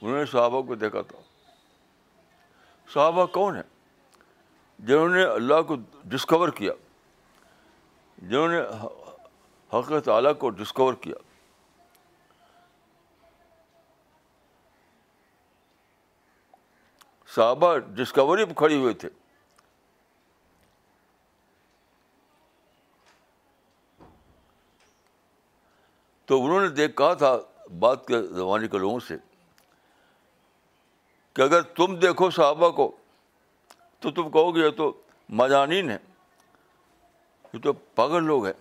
[0.00, 1.18] انہوں نے صحابہ کو دیکھا تھا
[2.94, 3.62] صحابہ کون ہیں
[4.88, 5.76] جنہوں نے اللہ کو
[6.14, 6.72] ڈسکور کیا
[8.22, 8.60] جنہوں نے
[9.72, 11.22] حق تعالیٰ کو ڈسکور کیا
[17.34, 19.08] صحابہ ڈسکوری پہ کھڑی ہوئے تھے
[26.26, 27.36] تو انہوں نے دیکھ کہا تھا
[27.80, 29.16] بات کے زمانے کے لوگوں سے
[31.36, 32.90] کہ اگر تم دیکھو صحابہ کو
[34.00, 34.92] تو تم کہو گے یہ تو
[35.40, 35.98] مضانین ہیں
[37.52, 38.52] یہ تو پاگل لوگ ہیں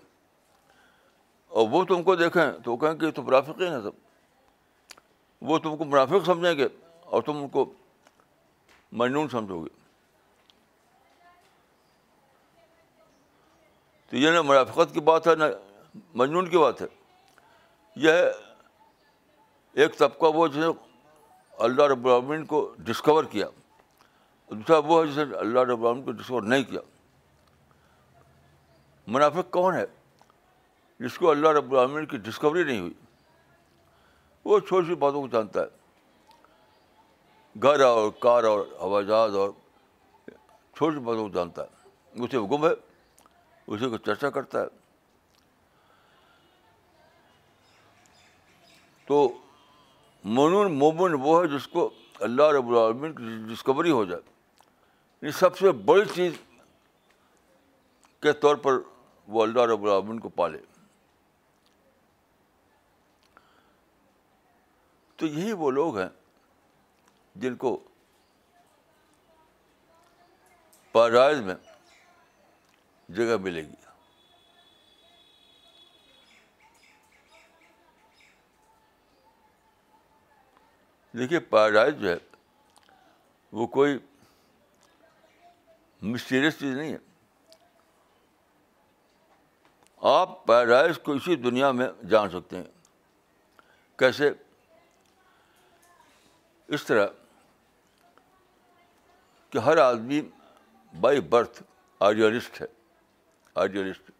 [1.59, 3.89] اور وہ تم کو دیکھیں تو وہ کہیں کہ یہ تو منافقین ہیں سب
[5.49, 6.67] وہ تم کو منافق سمجھیں گے
[7.15, 7.65] اور تم ان کو
[9.01, 9.69] مجنون سمجھو گے
[14.09, 15.43] تو یہ نہ منافقت کی بات ہے نہ
[16.21, 16.85] مجنون کی بات ہے
[18.03, 18.15] یہ
[19.81, 20.65] ایک طبقہ وہ جس نے
[21.65, 23.45] اللہ رب العالمین کو ڈسکور کیا
[24.49, 26.79] دوسرا وہ ہے جس نے اللہ رب العالمین کو ڈسکور نہیں کیا
[29.15, 29.85] منافق کون ہے
[31.05, 32.93] جس کو اللہ رب العالمین کی ڈسکوری نہیں ہوئی
[34.45, 35.67] وہ چھوٹی سی باتوں کو جانتا ہے
[37.63, 39.49] گھر اور کار اور ہوائی جہاز اور
[40.29, 41.69] چھوٹی سی باتوں کو جانتا ہے
[42.25, 42.73] اسے وہ گم ہے
[43.67, 44.67] اسی کو چرچا کرتا ہے
[49.07, 49.27] تو
[50.37, 51.89] مومن وہ ہے جس کو
[52.27, 54.21] اللہ رب العالمین کی ڈسکوری ہو جائے
[55.25, 56.37] یہ سب سے بڑی چیز
[58.21, 58.79] کے طور پر
[59.35, 60.57] وہ اللہ رب العالمین کو پالے
[65.17, 66.09] تو یہی وہ لوگ ہیں
[67.43, 67.77] جن کو
[70.91, 71.55] پیدائش میں
[73.15, 73.84] جگہ ملے گی
[81.17, 82.15] دیکھیے پیراڈائز جو ہے
[83.57, 83.97] وہ کوئی
[86.13, 86.97] مسٹیریس چیز نہیں ہے
[90.13, 92.63] آپ پیراڈائز کو اسی دنیا میں جان سکتے ہیں
[93.99, 94.29] کیسے
[96.77, 97.07] اس طرح
[99.49, 100.21] کہ ہر آدمی
[101.01, 101.61] بائی برتھ
[102.07, 102.65] آئیڈیالسٹ ہے
[103.63, 104.11] آئیڈیالسٹ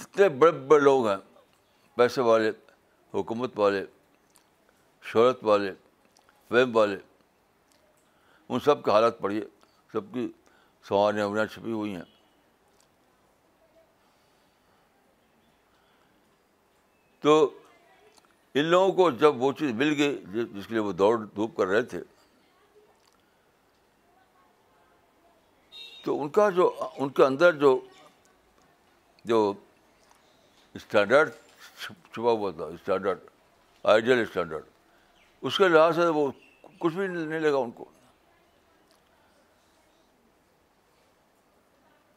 [0.00, 1.16] جتنے بڑے بڑے لوگ ہیں
[1.98, 2.50] پیسے والے
[3.14, 3.84] حکومت والے
[5.08, 5.72] شہرت والے
[6.48, 6.96] فیم والے
[8.52, 9.44] ان سب کی حالت پڑی ہے
[9.92, 10.30] سب کی
[10.88, 12.02] سواریاں اونیاں چھپی ہوئی ہیں
[17.22, 17.34] تو
[18.58, 20.16] ان لوگوں کو جب وہ چیز مل گئی
[20.52, 22.00] جس کے لیے وہ دوڑ دھوپ کر رہے تھے
[26.04, 27.78] تو ان کا جو ان کے اندر جو
[29.32, 29.38] جو
[30.74, 31.30] اسٹینڈرڈ
[31.82, 33.18] چھپا ہوا تھا اسٹینڈرڈ
[33.92, 34.64] آئیڈیل اسٹینڈرڈ
[35.46, 36.26] اس کے لحاظ سے وہ
[36.78, 37.84] کچھ بھی نہیں لگا ان کو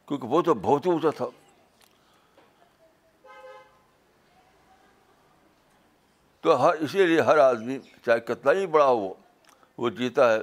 [0.08, 1.26] کیونکہ وہ تو بہت اونچا تھا
[6.44, 9.14] تو ہر اسی لیے ہر آدمی چاہے کتنا ہی بڑا ہو
[9.78, 10.40] وہ جیتا ہے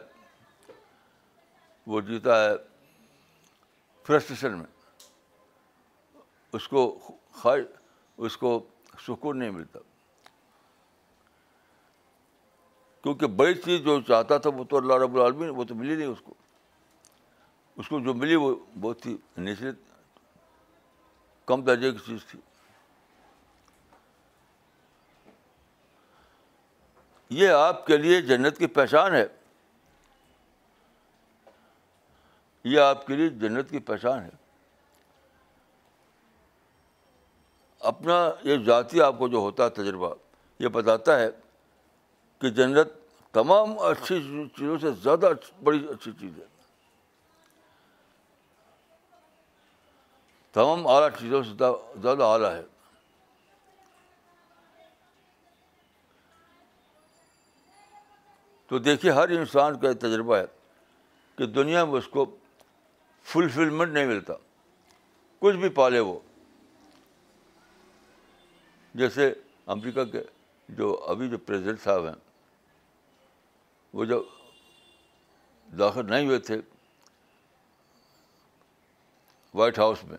[1.92, 2.50] وہ جیتا ہے
[4.06, 4.66] فرسٹریشن میں
[6.58, 6.88] اس کو
[7.40, 7.64] خواہش
[8.26, 8.58] اس کو
[9.06, 9.78] سکون نہیں ملتا
[13.02, 16.06] کیونکہ بڑی چیز جو چاہتا تھا وہ تو اللہ رب العالمین وہ تو ملی نہیں
[16.06, 16.34] اس کو
[17.80, 19.78] اس کو جو ملی وہ بہت ہی نشرت
[21.48, 22.38] کم درجے کی چیز تھی
[27.38, 29.26] یہ آپ کے لیے جنت کی پہچان ہے
[32.70, 34.30] یہ آپ کے لیے جنت کی پہچان ہے
[37.90, 40.14] اپنا یہ ذاتی آپ کو جو ہوتا ہے تجربہ
[40.62, 41.28] یہ بتاتا ہے
[42.40, 42.92] کہ جنت
[43.34, 44.18] تمام اچھی
[44.56, 45.30] چیزوں سے زیادہ
[45.64, 46.44] بڑی اچھی چیز ہے
[50.52, 51.64] تمام اعلیٰ چیزوں سے
[52.02, 52.62] زیادہ اعلیٰ ہے
[58.68, 60.44] تو دیکھیے ہر انسان کا یہ تجربہ ہے
[61.38, 62.24] کہ دنیا میں اس کو
[63.32, 64.34] فلفلمنٹ نہیں ملتا
[65.40, 66.18] کچھ بھی پالے وہ
[69.02, 69.32] جیسے
[69.74, 70.22] امریکہ کے
[70.78, 72.14] جو ابھی جو پریزیڈنٹ صاحب ہیں
[73.92, 74.18] وہ جب
[75.78, 76.56] داخل نہیں ہوئے تھے
[79.54, 80.18] وائٹ ہاؤس میں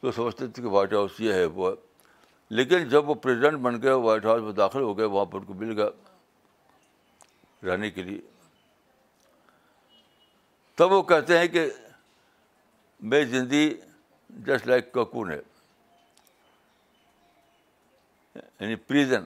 [0.00, 1.74] تو سمجھتے تھے کہ وائٹ ہاؤس یہ ہے وہ
[2.56, 5.44] لیکن جب وہ پریزیڈنٹ بن گئے وائٹ ہاؤس میں داخل ہو گئے وہاں پر ان
[5.44, 5.88] کو مل گیا
[7.68, 8.20] رہنے کے لیے
[10.76, 11.66] تب وہ کہتے ہیں کہ
[13.12, 13.74] میری زندگی
[14.46, 15.38] جسٹ لائک ککون ہے
[18.60, 19.24] یعنی پریزن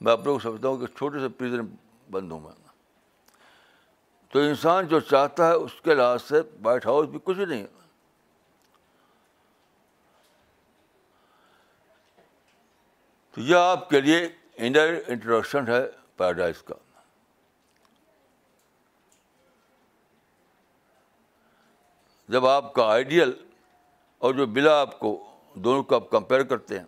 [0.00, 1.66] میں اپنے کو سمجھتا ہوں کہ چھوٹے سے پریزن
[2.14, 2.52] بندوں میں
[4.32, 7.66] تو انسان جو چاہتا ہے اس کے لحاظ سے وائٹ ہاؤس بھی کچھ نہیں
[13.34, 14.26] تو یہ آپ کے لیے
[14.66, 15.80] انٹروڈکشن ہے
[16.16, 16.74] پیراڈائز کا
[22.32, 23.32] جب آپ کا آئیڈیل
[24.26, 25.10] اور جو بلا آپ کو
[25.66, 26.84] دونوں کو آپ کمپیئر کرتے ہیں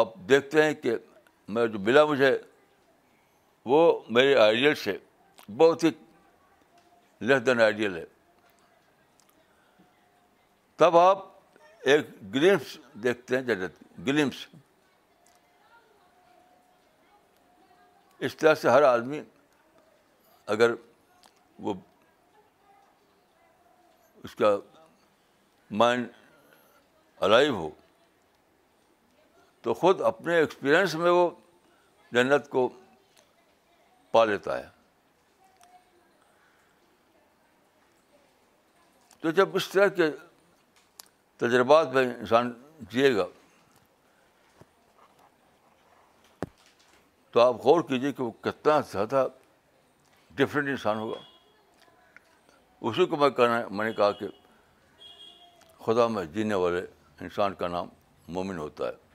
[0.00, 0.96] آپ دیکھتے ہیں کہ
[1.56, 2.36] میں جو بلا مجھے
[3.70, 3.78] وہ
[4.14, 4.96] میرے آئیڈیل سے
[5.56, 5.90] بہت ہی
[7.26, 8.04] لیس دین آئیڈیل ہے
[10.76, 11.26] تب آپ
[11.90, 14.46] ایک گلمس دیکھتے ہیں جنت گلمس
[18.26, 19.20] اس طرح سے ہر آدمی
[20.54, 20.70] اگر
[21.62, 21.74] وہ
[24.24, 24.56] اس کا
[25.82, 26.08] مائنڈ
[27.26, 27.68] الائیو ہو
[29.62, 31.28] تو خود اپنے ایکسپیرئنس میں وہ
[32.12, 32.68] جنت کو
[34.12, 34.66] پا لیتا ہے
[39.20, 40.08] تو جب اس طرح کے
[41.40, 42.52] تجربات میں انسان
[42.90, 43.26] جیے گا
[47.32, 49.26] تو آپ غور کیجیے کہ وہ کتنا زیادہ
[50.36, 51.18] ڈفرینٹ انسان ہوگا
[52.88, 54.26] اسی کو میں کہنا میں نے کہا کہ
[55.86, 56.84] خدا میں جینے والے
[57.20, 57.86] انسان کا نام
[58.34, 59.07] مومن ہوتا ہے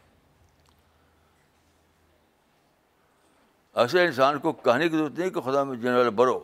[3.81, 6.39] ایسے انسان کو کہنے کی ضرورت نہیں کہ خدا میں جینے والا برو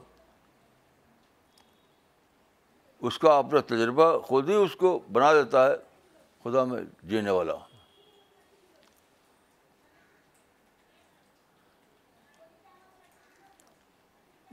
[3.07, 5.75] اس کا اپنا تجربہ خود ہی اس کو بنا دیتا ہے
[6.43, 7.53] خدا میں جینے والا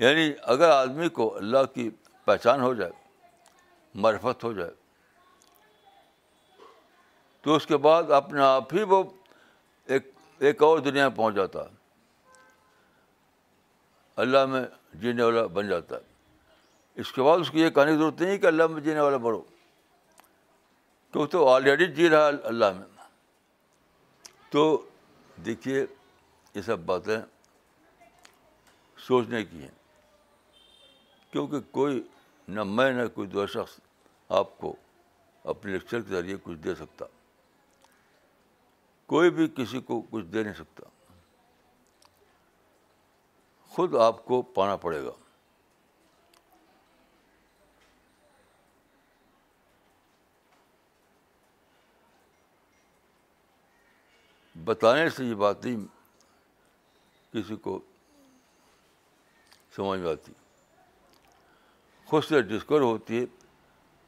[0.02, 1.88] یعنی اگر آدمی کو اللہ کی
[2.24, 2.92] پہچان ہو جائے
[4.04, 4.70] مرفت ہو جائے
[7.42, 9.02] تو اس کے بعد اپنے آپ ہی وہ
[9.94, 10.10] ایک
[10.50, 11.74] ایک اور دنیا میں پہنچ جاتا ہے
[14.24, 14.62] اللہ میں
[15.00, 18.38] جینے والا بن جاتا ہے اس کے بعد اس کو یہ کہنے کی ضرورت نہیں
[18.40, 19.40] کہ اللہ میں جینے والا بڑھو
[21.12, 23.04] کیوں تو آلریڈی جی رہا اللہ میں
[24.52, 24.62] تو
[25.46, 25.84] دیکھیے
[26.54, 27.16] یہ سب باتیں
[29.06, 29.74] سوچنے کی ہیں
[31.32, 32.02] کیونکہ کوئی
[32.56, 33.78] نہ میں نہ کوئی دو شخص
[34.40, 34.74] آپ کو
[35.52, 37.04] اپنے لیکچر کے ذریعے کچھ دے سکتا
[39.12, 40.88] کوئی بھی کسی کو کچھ دے نہیں سکتا
[43.76, 45.10] خود آپ کو پانا پڑے گا
[54.64, 55.84] بتانے سے یہ بات نہیں
[57.32, 57.78] کسی کو
[59.76, 60.32] سمجھ میں آتی
[62.08, 63.24] خود سے ڈسکور ہوتی ہے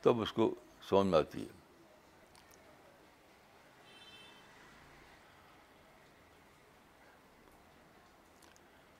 [0.02, 0.52] تب اس کو
[0.88, 1.56] سمجھ میں آتی ہے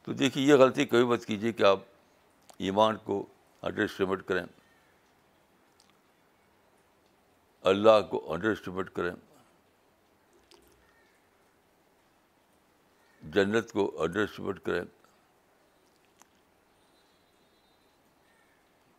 [0.09, 1.79] تو دیکھیے یہ غلطی کبھی مت کیجیے کہ آپ
[2.67, 3.17] ایمان کو
[3.63, 4.45] انڈر اسٹیمیٹ کریں
[7.73, 9.11] اللہ کو انڈر اسٹیمیٹ کریں
[13.35, 14.83] جنت کو انڈر اسٹیمیٹ کریں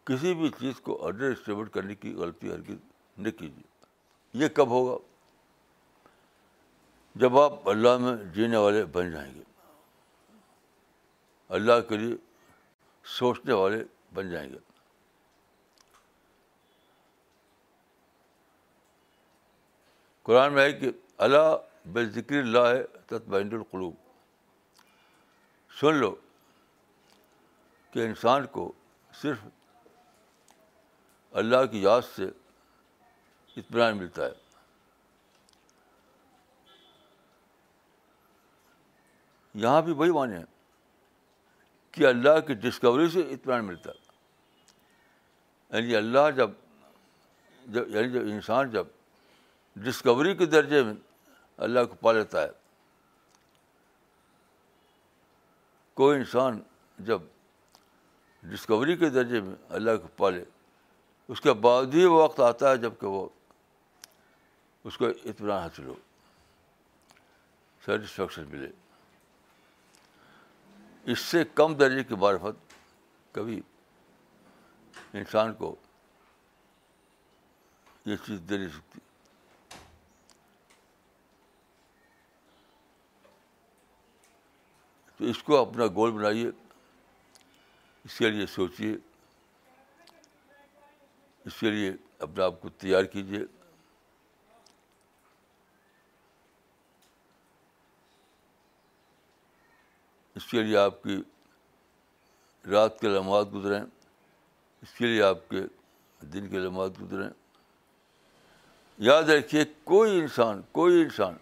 [0.07, 2.77] کسی بھی چیز کو انڈر اسٹیمیٹ کرنے کی غلطی ہرگز
[3.17, 4.97] نہیں کیجیے یہ کب ہوگا
[7.25, 9.43] جب آپ اللہ میں جینے والے بن جائیں گے
[11.57, 12.15] اللہ کے لیے
[13.17, 13.83] سوچنے والے
[14.13, 14.57] بن جائیں گے
[20.23, 20.91] قرآن میں ہے کہ
[21.27, 21.49] اللہ
[21.93, 22.73] بے ذکر اللہ
[23.07, 23.93] تطمین القلوب
[25.79, 26.13] سن لو
[27.91, 28.71] کہ انسان کو
[29.21, 29.47] صرف
[31.43, 32.25] اللہ کی یاد سے
[33.57, 34.37] اطمینان ملتا ہے
[39.63, 40.45] یہاں بھی وہی معنی ہیں
[41.91, 43.91] کہ اللہ کی ڈسکوری سے اطمینان ملتا
[45.77, 46.49] یعنی اللہ جب
[47.73, 48.85] جب یعنی جب انسان جب
[49.85, 50.93] ڈسکوری کے درجے میں
[51.67, 52.47] اللہ کو پا لیتا ہے
[55.93, 56.59] کوئی انسان
[57.07, 57.21] جب
[58.51, 60.43] ڈسکوری کے درجے میں اللہ کو پالے
[61.33, 63.27] اس کے بعد ہی وقت آتا ہے جب کہ وہ
[64.89, 65.95] اس کو اطمینان حاصل ہو
[67.85, 68.67] سیٹسفیکشن ملے
[71.11, 72.73] اس سے کم درجے کی معرفت
[73.35, 73.59] کبھی
[75.19, 75.73] انسان کو
[78.05, 78.99] یہ چیز دے نہیں سکتی
[85.17, 88.95] تو اس کو اپنا گول بنائیے اس کے لیے سوچیے
[91.45, 91.91] اس کے لیے
[92.27, 93.43] اپنے آپ کو تیار کیجیے
[100.39, 101.15] اس کے لیے آپ کی
[102.71, 105.61] رات کے لمحات گزریں اس کے لیے آپ کے
[106.33, 107.27] دن کے لمحات گزریں
[109.09, 111.33] یاد رکھیے کوئی انسان کوئی انسان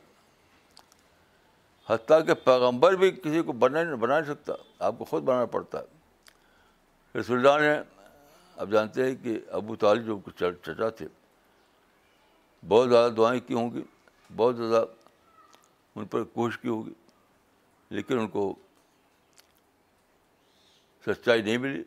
[1.89, 4.53] حتیٰ کہ پیغمبر بھی کسی کو بنا نہیں بنا نہیں سکتا
[4.87, 7.71] آپ کو خود بنانا پڑتا ہے اللہ نے
[8.63, 10.19] آپ جانتے ہیں کہ ابو طالب جو
[10.65, 11.05] چچا تھے
[12.67, 13.83] بہت زیادہ دعائیں کی ہوں گی
[14.35, 14.85] بہت زیادہ
[15.95, 16.93] ان پر کوشش کی ہوگی
[17.95, 18.53] لیکن ان کو
[21.13, 21.81] سچائی نہیں ملی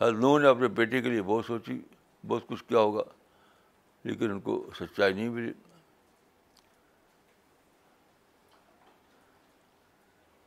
[0.00, 1.80] ہر لوہ نے اپنے بیٹے کے لیے بہت سوچی
[2.28, 3.02] بہت کچھ کیا ہوگا
[4.04, 5.52] لیکن ان کو سچائی نہیں ملی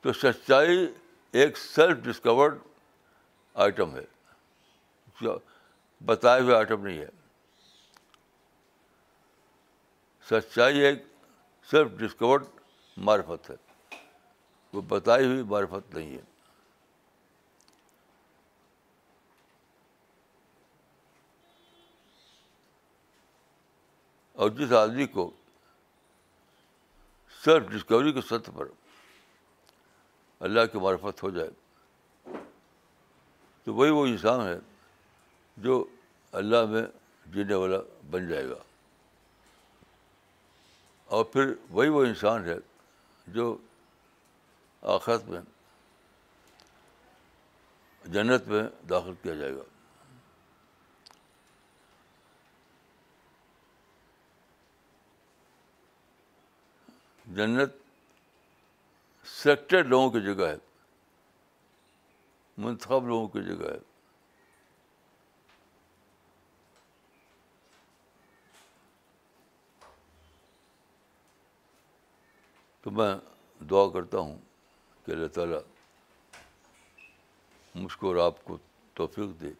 [0.01, 0.85] تو سچائی
[1.41, 2.57] ایک سیلف ڈسکورڈ
[3.65, 5.31] آئٹم ہے
[6.05, 7.09] بتائے ہوئے آئٹم نہیں ہے
[10.29, 11.03] سچائی ایک
[11.71, 12.43] سیلف ڈسکورڈ
[13.09, 13.55] معرفت ہے
[14.73, 16.21] وہ بتائی ہوئی معرفت نہیں ہے
[24.43, 25.23] اور جس آدمی کو
[27.43, 28.67] سیلف ڈسکوری کے سطح پر
[30.47, 32.35] اللہ کی معرفت ہو جائے
[33.63, 34.57] تو وہی وہ انسان ہے
[35.67, 35.77] جو
[36.41, 36.83] اللہ میں
[37.33, 37.77] جینے والا
[38.15, 38.61] بن جائے گا
[41.15, 42.57] اور پھر وہی وہ انسان ہے
[43.37, 43.45] جو
[44.97, 45.41] آخرت میں
[48.17, 49.71] جنت میں داخل کیا جائے گا
[57.35, 57.71] جنت
[59.35, 60.55] سلیکٹڈ لوگوں کی جگہ ہے
[62.65, 63.77] منتخب لوگوں کی جگہ ہے
[72.83, 73.13] تو میں
[73.69, 74.37] دعا کرتا ہوں
[75.05, 75.59] کہ اللہ تعالیٰ
[77.75, 78.57] مجھ کو اور آپ کو
[78.93, 79.51] توفیق دے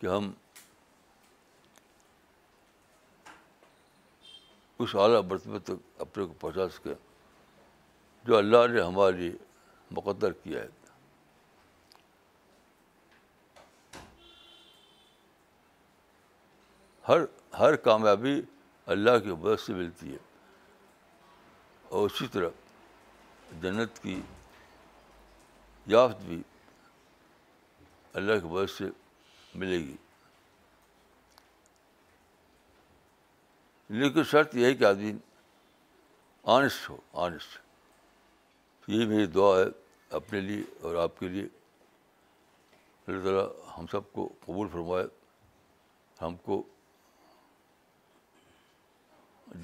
[0.00, 0.32] کہ ہم
[4.82, 6.94] اس اعلیٰ مرتبہ تک اپنے کو پہنچا سکیں
[8.26, 9.36] جو اللہ نے ہمارے لیے
[9.96, 10.80] مقدر کیا ہے
[17.08, 17.20] ہر
[17.58, 18.40] ہر کامیابی
[18.94, 20.18] اللہ کی مدد سے ملتی ہے
[21.88, 24.20] اور اسی طرح جنت کی
[25.94, 26.42] یافت بھی
[28.20, 28.88] اللہ کی مدد سے
[29.60, 29.96] ملے گی
[34.00, 35.12] لیکن شرط یہ ہے کہ آدمی
[36.52, 39.64] آنےسٹ ہو آنےسٹ یہی میری دعا ہے
[40.16, 41.46] اپنے لیے اور آپ کے لیے
[43.06, 43.44] اللہ تعالیٰ
[43.78, 45.04] ہم سب کو قبول فرمائے
[46.22, 46.62] ہم کو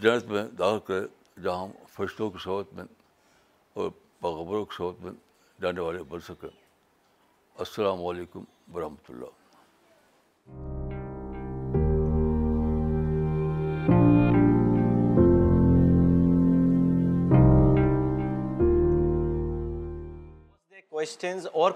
[0.00, 1.06] جنت میں داخل کرے
[1.42, 2.84] جہاں ہم فرشتوں کی صحبت میں
[3.74, 5.12] اور پغبروں کی صحبت میں
[5.62, 6.48] جانے والے بن سکیں
[7.66, 10.87] السلام علیکم ورحمۃ اللہ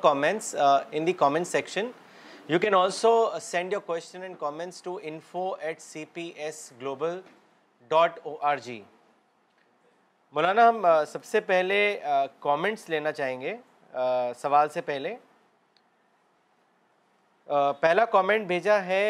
[0.02, 0.54] comments
[0.92, 1.88] in the comment section
[2.48, 3.10] you can also
[3.42, 3.82] send your
[10.32, 11.76] کو ہم سب سے پہلے
[12.40, 13.54] کامنٹس لینا چاہیں گے
[14.40, 15.14] سوال سے پہلے
[17.80, 19.04] پہلا کامنٹ بھیجا ہے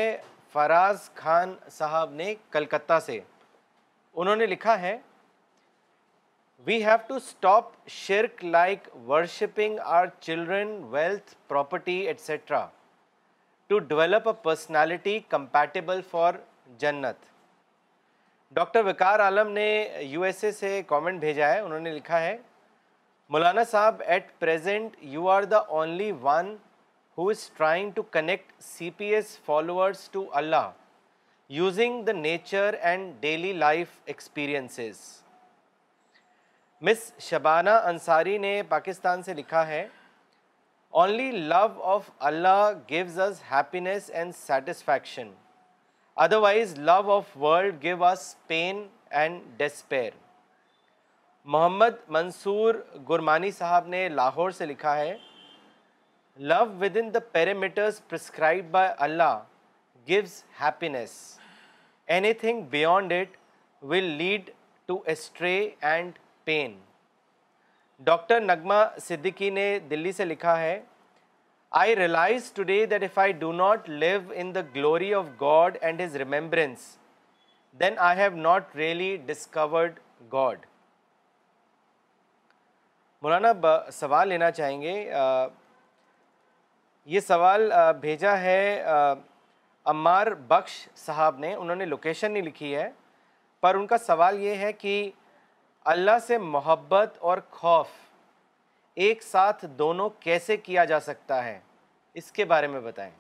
[0.53, 3.21] فراز خان صاحب نے کلکتہ سے
[4.15, 4.97] انہوں نے لکھا ہے
[6.67, 12.65] وی ہیو ٹو اسٹاپ شرک like worshipping our children wealth property etcetera
[13.69, 16.35] to develop a personality compatible for
[16.81, 17.25] جنت
[18.57, 19.67] ڈاکٹر وکار عالم نے
[20.01, 22.37] یو ایس اے سے کامنٹ بھیجا ہے انہوں نے لکھا ہے
[23.37, 26.55] مولانا صاحب at present you are the only one
[27.19, 30.71] who is trying to connect C P S followers to Allah
[31.61, 35.01] using the nature and daily life experiences
[36.87, 39.87] miss Shabana Ansari نے پاکستان سے لکھا ہے
[41.01, 45.31] only love of Allah gives us happiness and satisfaction
[46.25, 48.13] otherwise love of world give a
[48.47, 48.83] pain
[49.21, 50.11] and despair
[51.55, 52.75] Muhammad Mansoor
[53.09, 55.15] Gurmani صاحب نے لاہور سے لکھا ہے
[56.51, 56.65] love
[57.01, 59.39] within the parameters prescribe by Allah
[60.09, 61.15] gives happiness
[62.43, 63.37] anything beyond it
[63.93, 64.51] will lead
[64.87, 66.77] to stray and pain
[68.05, 70.81] doctor نگمہ Siddiqui نے دلی سے لکھا ہے
[71.81, 76.01] I realize today that if I do not live in the glory of God and
[76.01, 76.87] his remembrance
[77.81, 79.99] then I have not really discovered
[80.33, 80.67] God
[83.23, 83.53] مولانا
[83.93, 84.95] سوال لینا چاہیں گے
[87.15, 87.71] یہ سوال
[88.01, 88.61] بھیجا ہے
[89.93, 92.89] عمار بخش صاحب نے انہوں نے لوکیشن نہیں لکھی ہے
[93.61, 94.93] پر ان کا سوال یہ ہے کہ
[95.91, 97.89] اللہ سے محبت اور خوف
[99.05, 101.59] ایک ساتھ دونوں کیسے کیا جا سکتا ہے
[102.21, 103.11] اس کے بارے میں بتائیں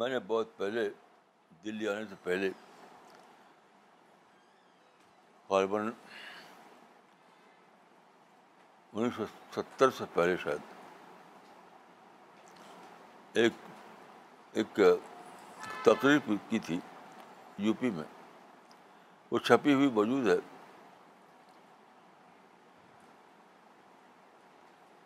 [0.00, 0.88] میں نے بہت پہلے
[1.64, 2.50] دلی آنے سے پہلے
[8.92, 9.24] انیس سو
[9.56, 10.74] ستر سے پہلے شاید
[13.38, 13.52] ایک
[14.62, 14.80] ایک
[15.84, 16.78] تقریب کی تھی
[17.66, 18.04] یو پی میں
[19.30, 20.36] وہ چھپی ہوئی موجود ہے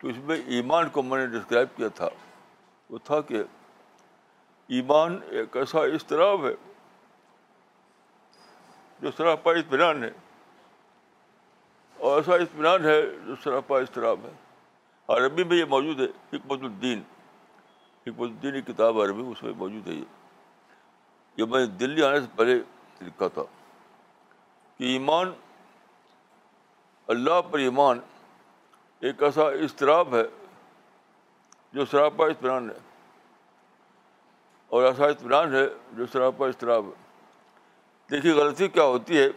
[0.01, 2.07] تو اس میں ایمان کو میں نے ڈسکرائب کیا تھا
[2.89, 3.41] وہ تھا کہ
[4.77, 6.53] ایمان ایک ایسا اضطراب ہے
[9.01, 10.09] جو سراپا اطمینان ہے
[11.99, 14.31] اور ایسا اطمینان ہے جو سراپا اضطراب ہے
[15.15, 17.01] عربی میں یہ موجود ہے حکمت الدین
[18.07, 19.99] حکمت الدین کی کتاب عربی اس میں موجود ہے
[21.37, 22.59] یہ میں دلی آنے سے پہلے
[23.01, 23.43] لکھا تھا
[24.77, 25.31] کہ ایمان
[27.15, 27.99] اللہ پر ایمان
[29.07, 30.21] ایک ایسا اضطراب ہے
[31.73, 32.75] جو شراب پر اطمینان ہے
[34.77, 35.63] اور ایسا اطمینان ہے
[35.97, 36.91] جو شراب پر اضطراب ہے
[38.11, 39.27] دیکھیے غلطی کیا ہوتی ہے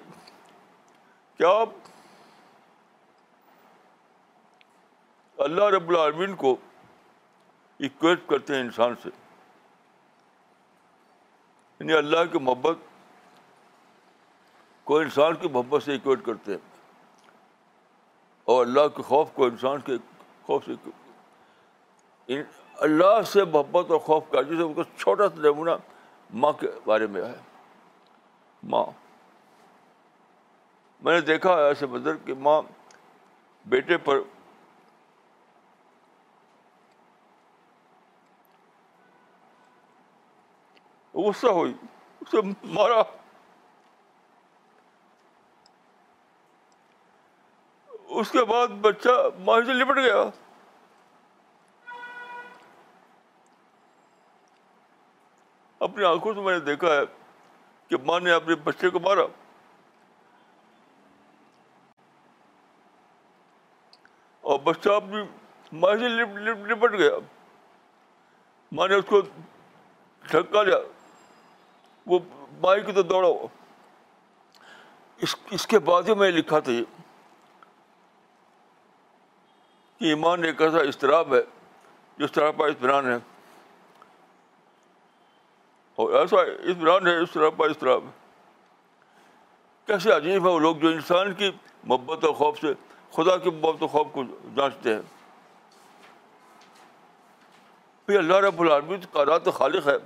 [1.38, 1.68] کیا آپ
[5.46, 6.56] اللہ رب العالمین کو
[7.88, 9.08] اکویٹ کرتے ہیں انسان سے
[11.80, 12.78] یعنی اللہ کی محبت
[14.90, 16.73] کو انسان کی محبت سے اکویٹ کرتے ہیں
[18.52, 19.96] اور اللہ کے خوف کو انسان کے
[20.46, 22.40] خوف سے
[22.86, 25.70] اللہ سے محبت اور خوف کا ان کا چھوٹا سا نمونہ
[26.42, 27.32] ماں کے بارے میں ہے
[28.72, 28.84] ماں
[31.04, 32.60] میں نے دیکھا ایسے بندر کہ ماں
[33.74, 34.20] بیٹے پر
[41.14, 41.72] غصہ ہوئی
[42.20, 42.38] اسے
[42.74, 43.00] مارا
[48.20, 49.10] اس کے بعد بچہ
[49.44, 50.20] ماں سے لپٹ گیا
[55.86, 57.00] اپنی آنکھوں سے میں نے دیکھا ہے
[57.88, 59.24] کہ ماں نے اپنے بچے کو مارا
[64.52, 65.22] اور بچہ اپنی
[65.84, 67.14] ماں سے لپٹ گیا
[68.78, 69.20] ماں نے اس کو
[70.32, 70.76] دھکا لیا
[72.12, 72.18] وہ
[72.86, 73.28] کی تو دوڑا
[75.26, 76.84] اس اس کے بعد ہی میں لکھا تھا یہ
[79.98, 81.40] کہ ایمان ایک ایسا اضطراب ہے
[82.18, 83.16] جس طرح پر اطمینان ہے
[86.02, 88.22] اور ایسا اطمینان ہے اس طرح پر اضطراب ہے
[89.86, 91.50] کیسے عجیب ہے وہ لوگ جو انسان کی
[91.84, 92.72] محبت و خوف سے
[93.16, 94.22] خدا کی محبت و خوف کو
[94.56, 95.00] جانچتے ہیں
[98.06, 99.96] پھر اللہ رب العالمی رات خالق ہے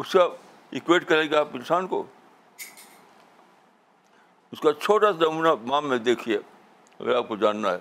[0.00, 0.32] اس سے آپ
[0.78, 2.04] ایکویٹ کریں گے آپ انسان کو
[4.52, 6.36] اس کا چھوٹا سا نمونہ مام میں دیکھیے
[6.98, 7.78] اگر آپ کو جاننا ہے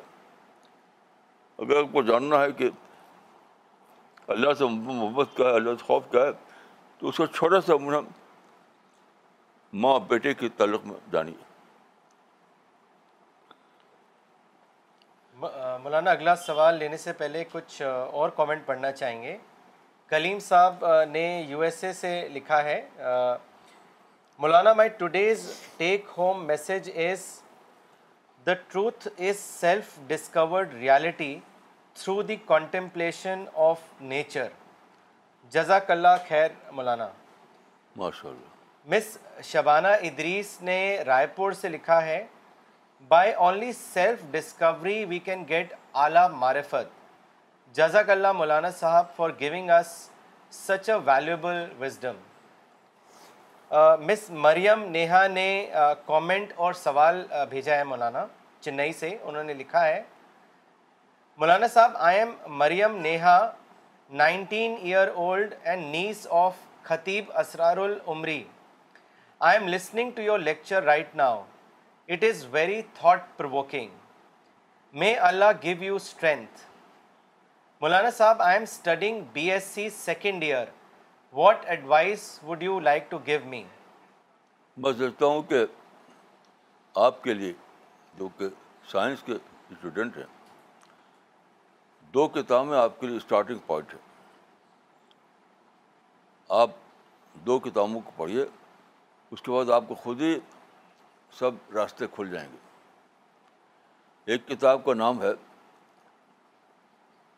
[1.57, 2.69] اگر آپ کو جاننا ہے کہ
[4.33, 6.31] اللہ سے محبت کا ہے اللہ سے خوف کا ہے
[6.99, 7.73] تو اس کو چھوٹا سا
[9.83, 11.33] ماں بیٹے کے تعلق میں جانی
[15.83, 19.37] مولانا اگلا سوال لینے سے پہلے کچھ اور کامنٹ پڑھنا چاہیں گے
[20.07, 22.81] کلیم صاحب نے یو ایس اے سے لکھا ہے
[24.39, 27.40] مولانا my today's take home message is
[28.45, 31.33] the truth is self discovered reality
[32.03, 34.47] through the contemplation of nature
[35.53, 37.07] جزاک اللہ خیر مولانا
[37.97, 39.17] ماشاء اللہ مس
[39.51, 40.77] شبانہ ادریس نے
[41.07, 42.23] رائے پور سے لکھا ہے
[43.07, 45.73] by only self discovery we can get
[46.05, 46.99] اعلیٰ معرفت
[47.75, 49.97] جزاک اللہ مولانا صاحب for giving us
[50.65, 52.17] such a valuable wisdom
[54.07, 55.45] miss Maryam Neha نے
[56.05, 58.25] کومنٹ اور سوال بھیجا ہے مولانا
[58.61, 60.01] چنئی سے انہوں نے لکھا ہے
[61.39, 62.31] مولانا صاحب I am
[62.63, 63.37] Maryam Neha
[64.23, 68.43] nineteen year old and niece of Khateeb Israr العمری
[69.49, 71.41] I am listening to your lecture right now
[72.09, 73.97] it is very thought provoking
[74.99, 76.61] may Allah give you strength
[77.81, 80.65] مولانا صاحب I am studying B S C second year
[81.39, 83.63] what advice would you like to give me
[84.77, 85.63] میں سمجھتا ہوں کہ
[87.03, 87.51] آپ کے لیے
[88.17, 88.47] جو کہ
[88.91, 90.25] سائنس کے اسٹوڈنٹ ہیں
[92.13, 93.99] دو کتابیں آپ کے لیے اسٹارٹنگ پوائنٹ ہے
[96.61, 96.69] آپ
[97.45, 98.45] دو کتابوں کو پڑھیے
[99.31, 100.35] اس کے بعد آپ کو خود ہی
[101.39, 105.31] سب راستے کھل جائیں گے ایک کتاب کا نام ہے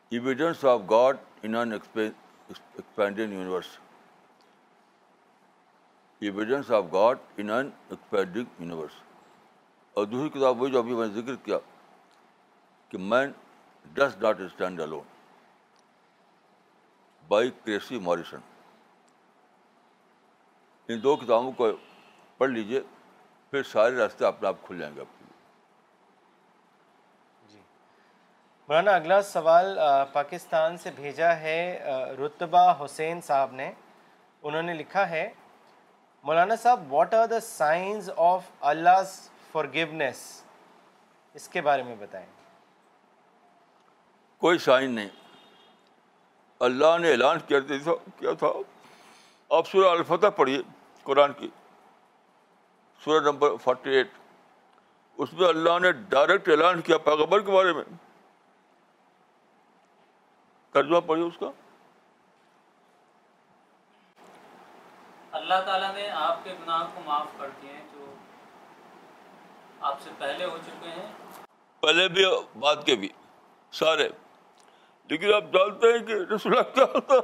[0.10, 3.78] evidence of God in expanding universe
[6.30, 8.94] of God in an universe
[9.94, 11.58] اور دوسری کتاب وہی جو ابھی میں نے ذکر کیا
[12.90, 13.28] کہ man
[13.94, 14.80] does not stand
[17.28, 18.40] by Cressy Morrison
[20.94, 21.64] ان دو کتابوں کو
[22.38, 22.82] پڑھ لیجیے
[23.52, 25.36] پھر سارے راستے اپنے آپ کھل جائیں گے آپ کے لیے
[27.52, 27.60] جی
[28.68, 29.68] مولانا اگلا سوال
[30.14, 31.58] پاکستان سے بھیجا ہے
[32.26, 33.70] رتبہ حسین صاحب نے
[34.50, 35.26] انہوں نے لکھا ہے
[36.28, 39.00] مولانا صاحب what are the signs of Allah
[39.52, 40.20] for گونیس
[41.40, 42.26] اس کے بارے میں بتائیں
[44.44, 45.10] کوئی سائن نہیں
[46.70, 48.52] اللہ نے اعلان کیا تھا
[49.58, 50.62] آپ سورہ الفتح پڑھیے
[51.04, 51.50] قرآن کی
[53.04, 54.12] سورہ نمبر فورٹی ایٹ
[55.24, 57.84] اس میں اللہ نے ڈائریکٹ اعلان کیا پیغبر کے بارے میں
[60.74, 61.52] ترجمہ پڑھیے اس کا
[65.38, 68.06] اللہ تعالیٰ نے آپ کے گناہ کو معاف کر دیے ہیں جو
[69.92, 71.08] آپ سے پہلے ہو چکے ہیں
[71.84, 72.26] پہلے بھی
[72.66, 73.08] بعد کے بھی
[73.80, 74.08] سارے
[75.14, 77.16] لیکن آپ جانتے ہیں کہ رسول کیا ہوتا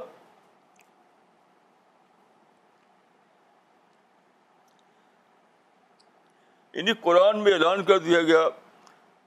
[6.80, 8.46] انہیں قرآن میں اعلان کر دیا گیا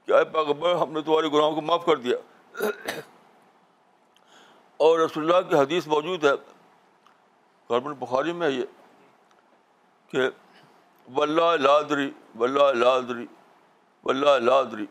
[0.06, 2.16] کہ اے پاکبر ہم نے تمہارے گناہوں کو معاف کر دیا
[4.84, 6.32] اور رسول اللہ کی حدیث موجود ہے
[7.70, 8.64] گورنمنٹ بخاری میں یہ
[10.08, 10.28] کہ
[11.16, 13.26] ولہ لادری لادری
[14.44, 14.86] لادری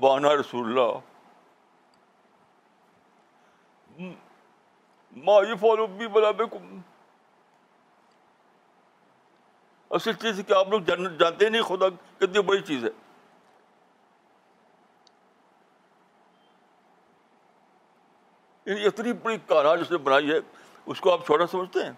[0.00, 0.98] بانا رسول اللہ
[5.62, 6.28] بلا
[9.96, 11.88] اصل چیز کہ آپ لوگ جان جانتے نہیں خدا
[12.18, 12.90] کتنی بڑی چیز ہے
[18.66, 20.38] یعنی اتنی بڑی کارا جس نے بنائی ہے
[20.92, 21.90] اس کو آپ چھوٹا سمجھتے ہیں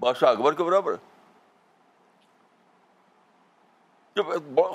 [0.00, 0.96] بادشاہ اکبر کے برابر
[4.16, 4.24] جب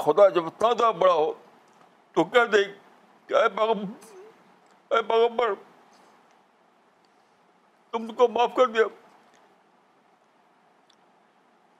[0.05, 1.32] خدا جب زیادہ بڑا ہو
[2.13, 2.63] تو کہہ دے
[3.28, 3.47] کہ اے
[5.07, 5.53] پیغمبر
[7.91, 8.84] تم کو معاف کر دیا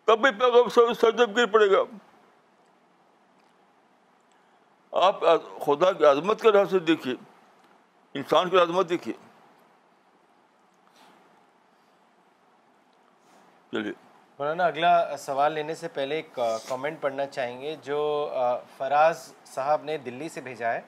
[0.05, 1.83] تب بھی پیغمبر سرجب گر پڑے گا
[5.05, 5.21] آپ
[5.65, 7.15] خدا کی عظمت کے لحاظ سے دیکھیے
[8.17, 9.13] انسان کی عظمت دیکھیے
[13.78, 17.97] مولانا اگلا سوال لینے سے پہلے ایک کامنٹ پڑھنا چاہیں گے جو
[18.78, 20.82] فراز صاحب نے دلی سے بھیجا ہے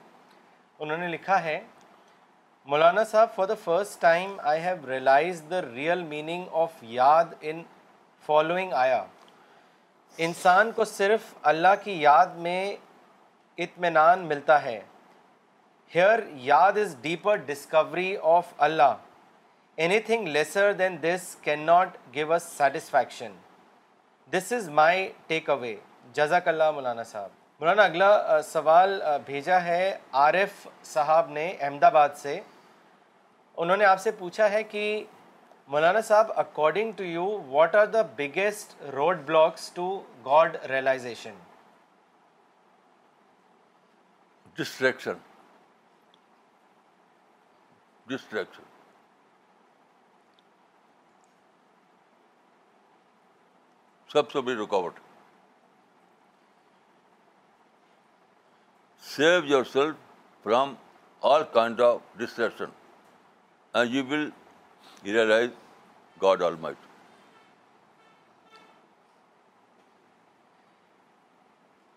[0.80, 1.60] انہوں نے لکھا ہے
[2.72, 7.62] مولانا صاحب for the first time I have realize the real meaning of یاد ان
[8.26, 9.04] فالوئنگ آیا
[10.28, 12.60] انسان کو صرف اللہ کی یاد میں
[13.66, 14.80] اطمینان ملتا ہے
[15.96, 16.20] ہیئر
[16.52, 18.94] یاد is deeper discovery of Allah
[20.06, 23.32] anything lesser than this can not give us satisfaction
[24.34, 25.08] this is my
[25.50, 25.76] takeaway
[26.14, 29.84] جزاک اللہ مولانا صاحب مولانا اگلا سوال بھیجا ہے
[30.22, 32.40] عارف صاحب نے احمد آباد سے
[33.64, 34.84] انہوں نے آپ سے پوچھا ہے کہ
[35.76, 39.90] مولانا صاحب according to you what are the biggest road blocks to
[40.26, 41.36] God realization
[44.60, 45.18] distraction
[48.08, 48.67] distraction
[54.12, 55.00] سب سے بڑی رکاوٹ
[59.08, 59.40] save
[59.72, 59.96] yourself
[60.44, 60.74] from
[61.30, 62.70] all kind of distraction
[63.74, 64.30] and you will
[65.06, 65.50] realize
[66.22, 66.86] God almighty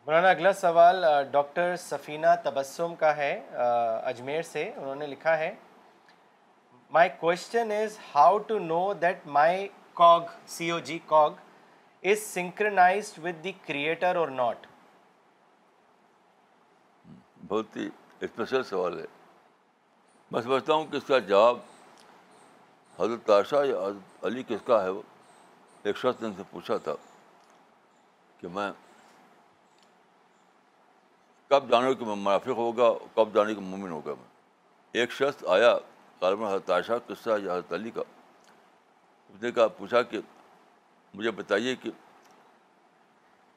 [0.07, 3.33] مولانا اگلا سوال ڈاکٹر سفینہ تبسم کا ہے
[4.13, 5.53] اجمیر سے انہوں نے لکھا ہے
[6.99, 9.69] my question is how to know that my
[10.03, 10.23] cog
[10.57, 11.39] C O G cog
[12.09, 14.67] is synchronised with the creator اور ناٹ
[17.49, 17.89] بہت ہی
[18.25, 19.05] اسپیشل سوال ہے
[20.33, 21.59] میں سمجھتا ہوں کہ اس کا جواب
[22.99, 25.03] حضرت تاشہ یا حضرت علی کس کا ہے وہ
[25.83, 26.95] ایک شخص نے ان سے پوچھا تھا
[28.41, 28.71] کہ میں
[31.51, 35.77] کب کہ میں منافق ہوگا کب جانے کہ مومن ہوگا میں ایک شخص آیا
[36.21, 38.03] غالباً حضرت قصہ یا حضرت علی کا
[39.29, 40.21] اس نے کہا پوچھا کہ
[41.15, 41.91] مجھے بتائیے کہ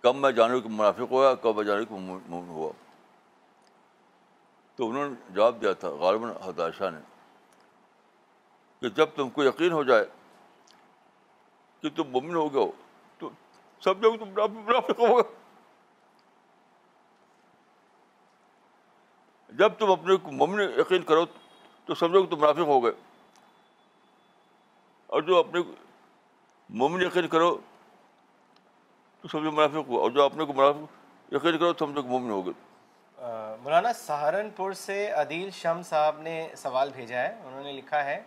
[0.03, 2.71] کب میں جانے کے منافق ہوا کب جانور کے مومن ہوا
[4.75, 6.99] تو انہوں نے جواب دیا تھا غالباً حداشہ نے
[8.79, 10.05] کہ جب تم کو یقین ہو جائے
[11.81, 12.71] کہ تم ممن ہو گئے ہو
[13.19, 13.29] تو
[13.83, 15.31] سب جگہ تم منافق ہو گئے
[19.57, 21.25] جب تم اپنے ممن یقین کرو
[21.85, 22.91] تو سمجھو کہ تم منافق ہو گئے
[25.15, 25.59] اور جو اپنے
[26.70, 27.61] مومن یقین کرو تو
[29.22, 30.72] تو سمجھو سمجھو منافق منافق اور جو اپنے کو
[31.36, 33.28] یقین کرو کہ مومن ہو گئے
[33.64, 38.22] مولانا سہارنپور سے عدیل شم صاحب نے سوال بھیجا ہے انہوں نے لکھا ہے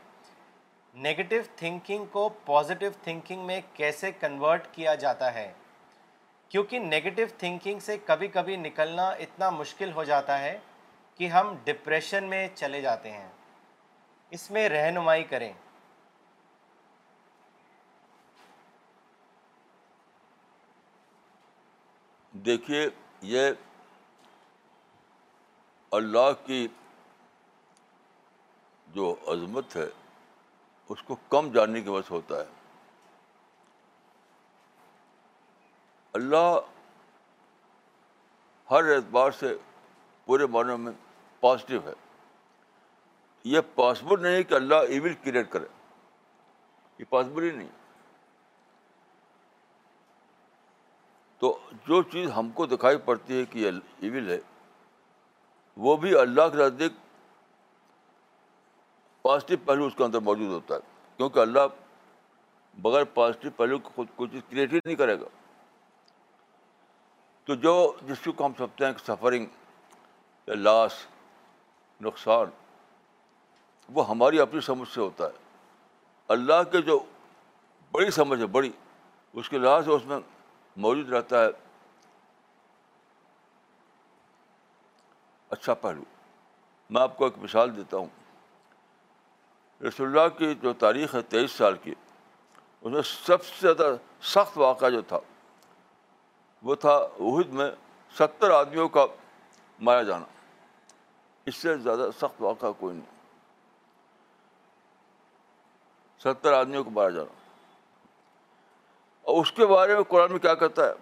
[1.07, 5.51] نگیٹو تھنکنگ کو پازیٹیو تھنکنگ میں کیسے کنورٹ کیا جاتا ہے
[6.49, 10.57] کیونکہ نگیٹو تھنکنگ سے کبھی کبھی نکلنا اتنا مشکل ہو جاتا ہے
[11.19, 13.29] کہ ہم ڈپریشن میں چلے جاتے ہیں
[14.37, 15.53] اس میں رہنمائی کریں
[22.45, 22.89] دیکھیے
[23.33, 23.51] یہ
[25.99, 26.67] اللہ کی
[28.95, 29.87] جو عظمت ہے
[30.95, 32.55] اس کو کم جاننے کی وجہ ہوتا ہے
[36.19, 36.47] اللہ
[38.71, 39.55] ہر اعتبار سے
[40.27, 40.93] پورے معنی میں
[41.41, 41.93] پازیٹیو ہے
[43.55, 45.67] یہ پاسبل نہیں کہ اللہ ایون کریٹ کرے
[46.99, 47.69] یہ پاسبل ہی نہیں
[51.39, 51.57] تو
[51.87, 54.39] جو چیز ہم کو دکھائی پڑتی ہے کہ ایول ہے
[55.87, 56.93] وہ بھی اللہ کے نزدیک
[59.23, 60.81] پازیٹیو پہلو اس کے اندر موجود ہوتا ہے
[61.17, 61.61] کیونکہ اللہ
[62.83, 65.27] بغیر پازیٹیو پہلو کو خود کوئی چیز کریٹ ہی نہیں کرے گا
[67.47, 67.75] تو جو
[68.07, 69.47] جس کو ہم سمجھتے ہیں سفرنگ
[70.47, 70.95] یا لاس
[72.05, 72.47] نقصان
[73.95, 75.45] وہ ہماری اپنی سمجھ سے ہوتا ہے
[76.35, 76.99] اللہ کے جو
[77.93, 78.71] بڑی سمجھ ہے بڑی
[79.41, 80.19] اس کے لحاظ سے اس میں
[80.85, 81.49] موجود رہتا ہے
[85.57, 86.03] اچھا پہلو
[86.93, 88.09] میں آپ کو ایک مثال دیتا ہوں
[89.87, 91.91] رسول اللہ کی جو تاریخ ہے تیئیس سال کی
[92.81, 93.95] اس میں سب سے زیادہ
[94.35, 95.19] سخت واقعہ جو تھا
[96.69, 97.71] وہ تھا وحید میں
[98.19, 99.05] ستر آدمیوں کا
[99.89, 100.25] مارا جانا
[101.51, 103.15] اس سے زیادہ سخت واقعہ کوئی نہیں
[106.25, 107.45] ستر آدمیوں کو مارا جانا
[109.29, 110.93] اور اس کے بارے میں قرآن میں کیا کہتا ہے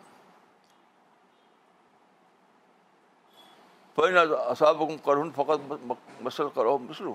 [3.95, 5.73] پہن اصاب کر فقط
[6.27, 7.15] مسل کرو مسلو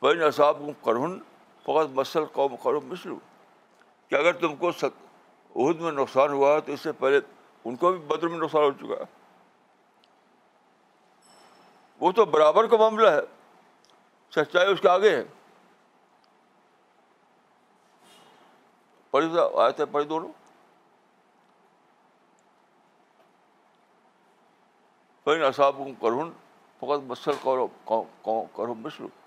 [0.00, 0.96] فین اصاب کر
[1.66, 3.18] فقط مسل قوم کرو مسلو
[4.08, 7.20] کہ اگر تم کو عہد میں نقصان ہوا ہے تو اس سے پہلے
[7.70, 9.10] ان کو بھی بدر میں نقصان ہو چکا ہے
[12.00, 13.22] وہ تو برابر کا معاملہ ہے
[14.36, 15.22] سچائی اس کے آگے ہے
[19.12, 19.84] پڑھی تو آئے تھے
[25.24, 26.30] پڑے
[26.80, 29.20] فقط مسل کرو کرو مشروب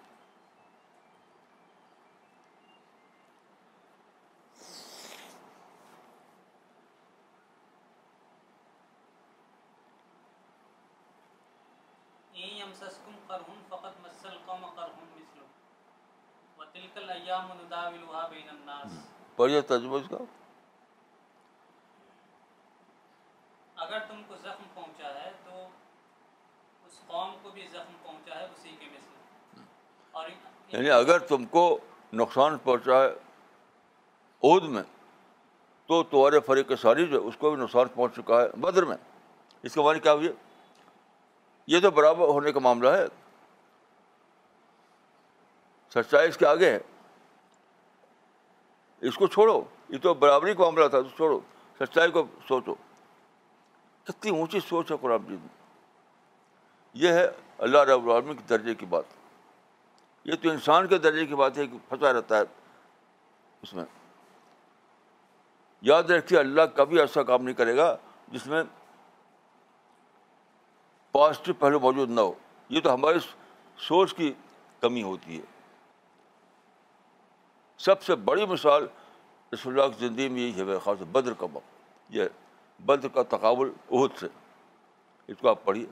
[19.38, 20.18] پڑھیے تجربہ اس کا
[30.98, 31.64] اگر تم کو
[32.20, 33.14] نقصان پہنچا ہے
[34.44, 34.82] عہد میں
[35.88, 38.98] تو تمہارے فریق ساری جو ہے اس کو بھی نقصان پہنچ چکا ہے بدر میں
[39.68, 40.32] اس کے بارے کیا ہوئی
[41.74, 43.06] یہ تو برابر ہونے کا معاملہ ہے
[45.96, 46.80] سچائی اس کے آگے ہے
[49.08, 51.40] اس کو چھوڑو یہ تو برابری کا معاملہ تھا چھوڑو
[51.80, 52.74] سچائی کو سوچو
[54.10, 55.36] اتنی اونچی سوچ ہے قرآن جی
[57.06, 57.26] یہ ہے
[57.68, 59.04] اللہ رب کے درجے کی بات
[60.28, 62.44] یہ تو انسان کے درجے کی بات ہے کہ پھنسا رہتا ہے
[63.64, 63.86] اس میں
[65.92, 67.96] یاد رکھیے اللہ کبھی ایسا کام نہیں کرے گا
[68.36, 68.64] جس میں
[71.18, 72.34] پازیٹیو پہلو موجود نہ ہو
[72.78, 73.20] یہ تو ہماری
[73.88, 74.34] سوچ کی
[74.82, 75.54] کمی ہوتی ہے
[77.86, 78.86] سب سے بڑی مثال
[79.54, 83.70] اس اللہ کی زندگی میں یہی ہے خاص بدر کا وقت یہ بدر کا تقابل
[83.92, 84.28] عہد سے
[85.32, 85.86] اس کو آپ پڑھیے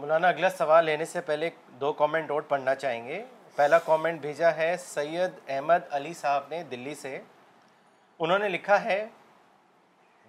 [0.00, 3.22] مولانا اگلا سوال لینے سے پہلے دو کامنٹ اور پڑھنا چاہیں گے
[3.56, 8.98] پہلا کامنٹ بھیجا ہے سید احمد علی صاحب نے دلی سے انہوں نے لکھا ہے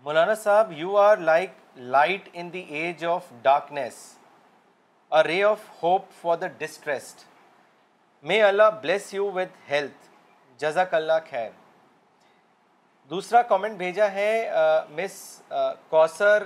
[0.03, 1.51] مولانا صاحب you are like
[1.97, 4.01] light in the edge of darkness
[5.23, 7.23] ray of hope for the distressed
[8.27, 10.07] may Allah bless you with health
[10.61, 11.49] جزاک اللہ خیر
[13.09, 14.29] دوسرا کامنٹ بھیجا ہے
[14.97, 15.13] مس
[15.89, 16.43] کوسر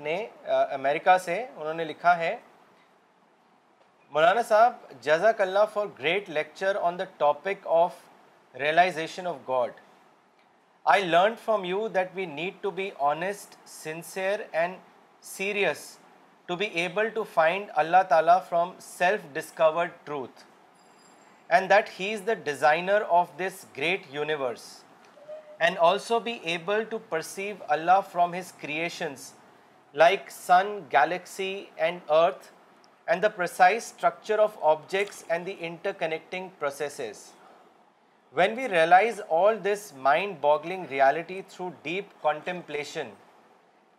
[0.00, 0.16] نے
[0.50, 2.36] امریکہ سے انہوں نے لکھا ہے
[4.12, 7.94] مولانا صاحب جزاک اللہ for great lecture on the topic of
[8.60, 9.80] realization of God
[10.94, 14.76] I learn from you that we need to be honest sincere and
[15.34, 15.86] serious
[16.48, 20.44] to be able to find Allah Ta'ala from self-discovered truth,
[21.48, 24.82] and that He is the designer of this great universe,
[25.60, 29.34] and also be able to perceive Allah from His creations
[29.94, 32.50] like sun, galaxy and earth,
[33.06, 37.32] and the precise structure of objects and the interconnecting processes.
[38.32, 43.12] When we realize all this mind-boggling reality through deep contemplation,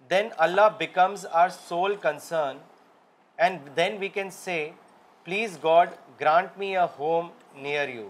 [0.10, 2.58] then Allah becomes our soul concern
[3.44, 4.56] and then we can say
[5.24, 5.90] please God
[6.20, 7.30] grant me a home
[7.62, 8.10] near you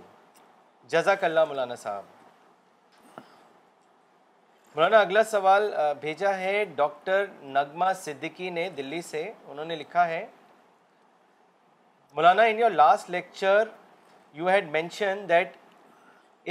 [0.94, 2.04] جزاک اللہ مولانا صاحب
[4.76, 10.26] مولانا اگلا سوال بھیجا ہے doctor نغمہ صدیقی نے دلی سے انہوں نے لکھا ہے
[12.16, 13.68] مولانا in your last lecture
[14.34, 15.58] you had mention that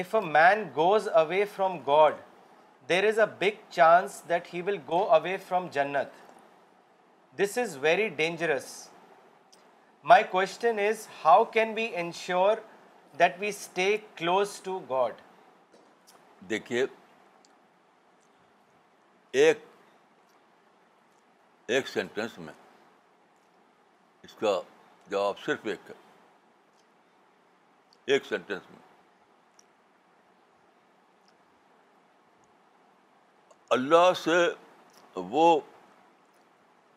[0.03, 2.17] if a man goes away from God
[2.93, 6.09] there is a big chance that he will go away from جنت
[7.39, 8.67] this is very dangerous
[10.13, 12.59] my question is how can be ensure
[13.39, 13.87] we stay
[14.17, 15.21] close to God
[16.51, 16.85] دیکھیے
[19.45, 19.65] ایک
[21.75, 22.55] ایک sentence میں
[24.25, 24.61] اس کا
[25.11, 25.95] جواب صرف ایک ہے
[28.13, 28.82] ایک سینٹینس میں
[33.75, 34.37] اللہ سے
[35.33, 35.45] وہ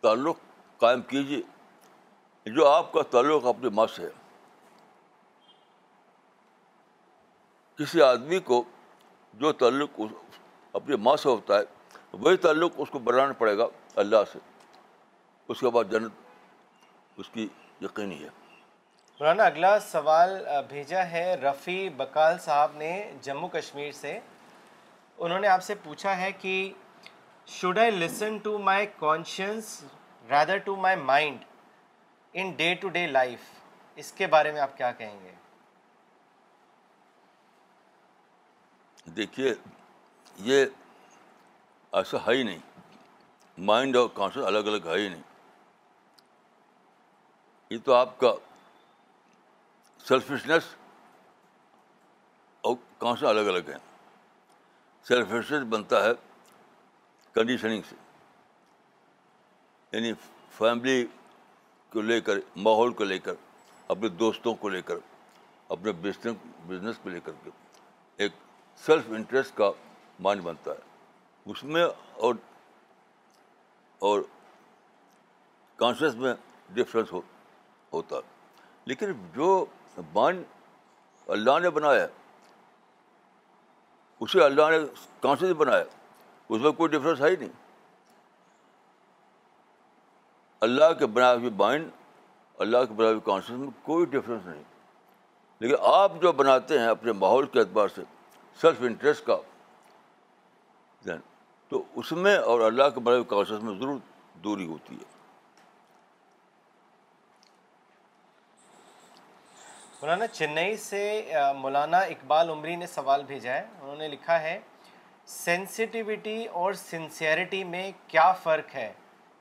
[0.01, 0.37] تعلق
[0.79, 4.09] قائم کیجیے جو آپ کا تعلق اپنی ماں سے ہے
[7.79, 8.61] کسی آدمی کو
[9.43, 10.01] جو تعلق
[10.81, 13.67] اپنی ماں سے ہوتا ہے وہی تعلق اس کو بنانا پڑے گا
[14.05, 14.39] اللہ سے
[15.47, 17.47] اس کے بعد جنت اس کی
[17.87, 18.33] یقینی ہے
[19.19, 20.37] مولانا اگلا سوال
[20.69, 22.91] بھیجا ہے رفیع بکال صاحب نے
[23.29, 24.19] جموں کشمیر سے
[25.23, 26.53] انہوں نے آپ سے پوچھا ہے کہ
[27.57, 29.67] should I listen to my conscience
[30.29, 31.43] rather to my mind
[32.41, 33.39] in day to day life
[34.03, 35.31] اس کے بارے میں آپ کیا کہیں گے
[39.15, 39.53] دیکھیے
[40.49, 40.65] یہ
[41.99, 42.59] ایسا ہے ہی نہیں
[43.71, 45.21] مائنڈ اور کانشیس الگ الگ ہے ہی نہیں
[47.69, 48.33] یہ تو آپ کا
[50.07, 50.73] سیلفشنس
[52.69, 53.79] اور کانشیس الگ الگ ہیں
[55.07, 56.11] سیلفس بنتا ہے
[57.33, 57.95] کنڈیشننگ سے
[59.91, 60.13] یعنی
[60.57, 61.05] فیملی
[61.93, 62.37] کو لے کر
[62.67, 63.33] ماحول کو لے کر
[63.95, 64.95] اپنے دوستوں کو لے کر
[65.75, 66.25] اپنے بزنس
[66.67, 67.49] بزنس کو لے کر کے
[68.23, 68.31] ایک
[68.85, 69.71] سیلف انٹرسٹ کا
[70.27, 71.85] مائنڈ بنتا ہے اس میں
[72.27, 72.35] اور
[74.09, 74.21] اور
[75.75, 76.33] کانشیس میں
[76.75, 77.21] ڈفرینس ہو
[77.93, 79.49] ہوتا ہے لیکن جو
[80.13, 80.43] بائنڈ
[81.37, 82.07] اللہ نے بنایا ہے
[84.27, 84.77] اسے اللہ نے
[85.21, 85.83] کانسیس بنایا
[86.53, 87.49] اس میں کوئی ڈفرینس ہے ہی نہیں
[90.67, 91.89] اللہ کے بنا ہوئی مائنڈ
[92.65, 94.63] اللہ کے بنا ہوئی کانشیس میں کوئی ڈفرینس نہیں
[95.59, 98.01] لیکن آپ جو بناتے ہیں اپنے ماحول کے اعتبار سے
[98.61, 99.37] سیلف انٹرسٹ کا
[101.05, 101.17] دین
[101.69, 103.97] تو اس میں اور اللہ کے بنا ہوئی کانشیس میں ضرور
[104.43, 105.13] دوری ہوتی ہے
[110.01, 111.01] مولانا چنئی سے
[111.57, 114.57] مولانا اقبال عمری نے سوال بھیجا ہے انہوں نے لکھا ہے
[115.35, 118.91] سینسیٹیوٹی اور سنسیئرٹی میں کیا فرق ہے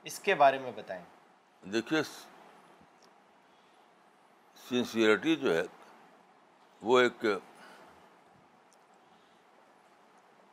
[0.09, 1.01] اس کے بارے میں بتائیں
[1.73, 2.01] دیکھیے
[4.67, 5.63] سنسیئرٹی جو ہے
[6.89, 7.25] وہ ایک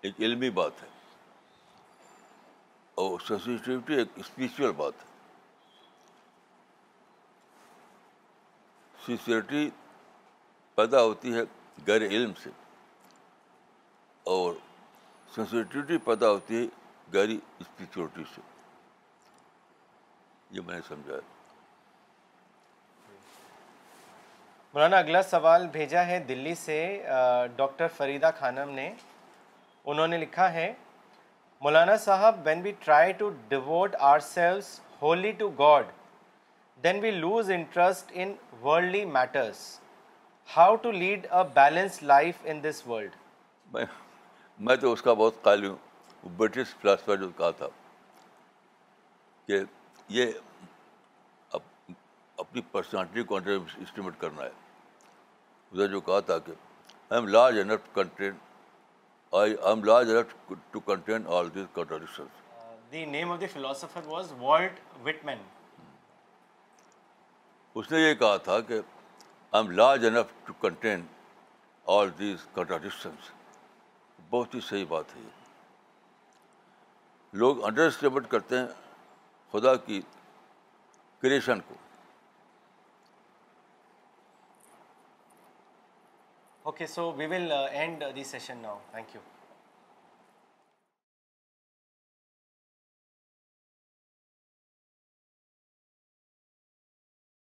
[0.04, 0.88] ایک علمی بات ہے
[3.04, 5.10] اور سینسیٹیوٹی ایک اسپریچل بات ہے
[9.06, 9.68] سنسیئرٹی
[10.74, 11.40] پیدا ہوتی ہے
[11.86, 12.50] غیر علم سے
[14.34, 14.52] اور
[16.04, 16.66] پیدا ہوتی ہے
[17.14, 18.40] گہری اسپیچوٹی سے
[20.56, 21.12] یہ میں نے
[24.74, 26.78] مولانا اگلا سوال بھیجا ہے دلی سے
[27.56, 28.90] ڈاکٹر فریدہ خانم نے
[29.92, 30.72] انہوں نے لکھا ہے
[31.60, 33.96] مولانا صاحب when we try to devote
[34.32, 35.86] ourselves wholly to God
[36.84, 39.64] then we lose interest in worldly matters
[40.56, 43.16] how to lead a balance life in this world
[44.66, 47.66] میں تو اس کا بہت قائل ہوں برٹش فلاسفر جو کہا تھا
[49.46, 49.58] کہ
[50.16, 50.32] یہ
[52.42, 54.48] اپنی پرسنالٹی کو اسٹیمیٹ کرنا ہے
[55.70, 56.52] اس نے جو کہا تھا کہ
[57.10, 58.30] I am large enough contain
[59.40, 62.26] I I am large enough to contain all these contradiction
[62.92, 65.42] the name of the philosopher was Walt Whitman
[67.80, 68.80] اس نے یہ کہا تھا کہ
[69.54, 71.02] I am large enough to contain
[71.94, 73.26] all these contradictions
[74.30, 75.30] بہت ہی صحیح بات ہے یہ
[77.42, 78.66] لوگ انڈر اسٹیمیٹ کرتے ہیں
[79.52, 80.00] خدا کی
[81.22, 81.74] کریشن کو
[86.62, 89.41] okay so we will end the session now thank you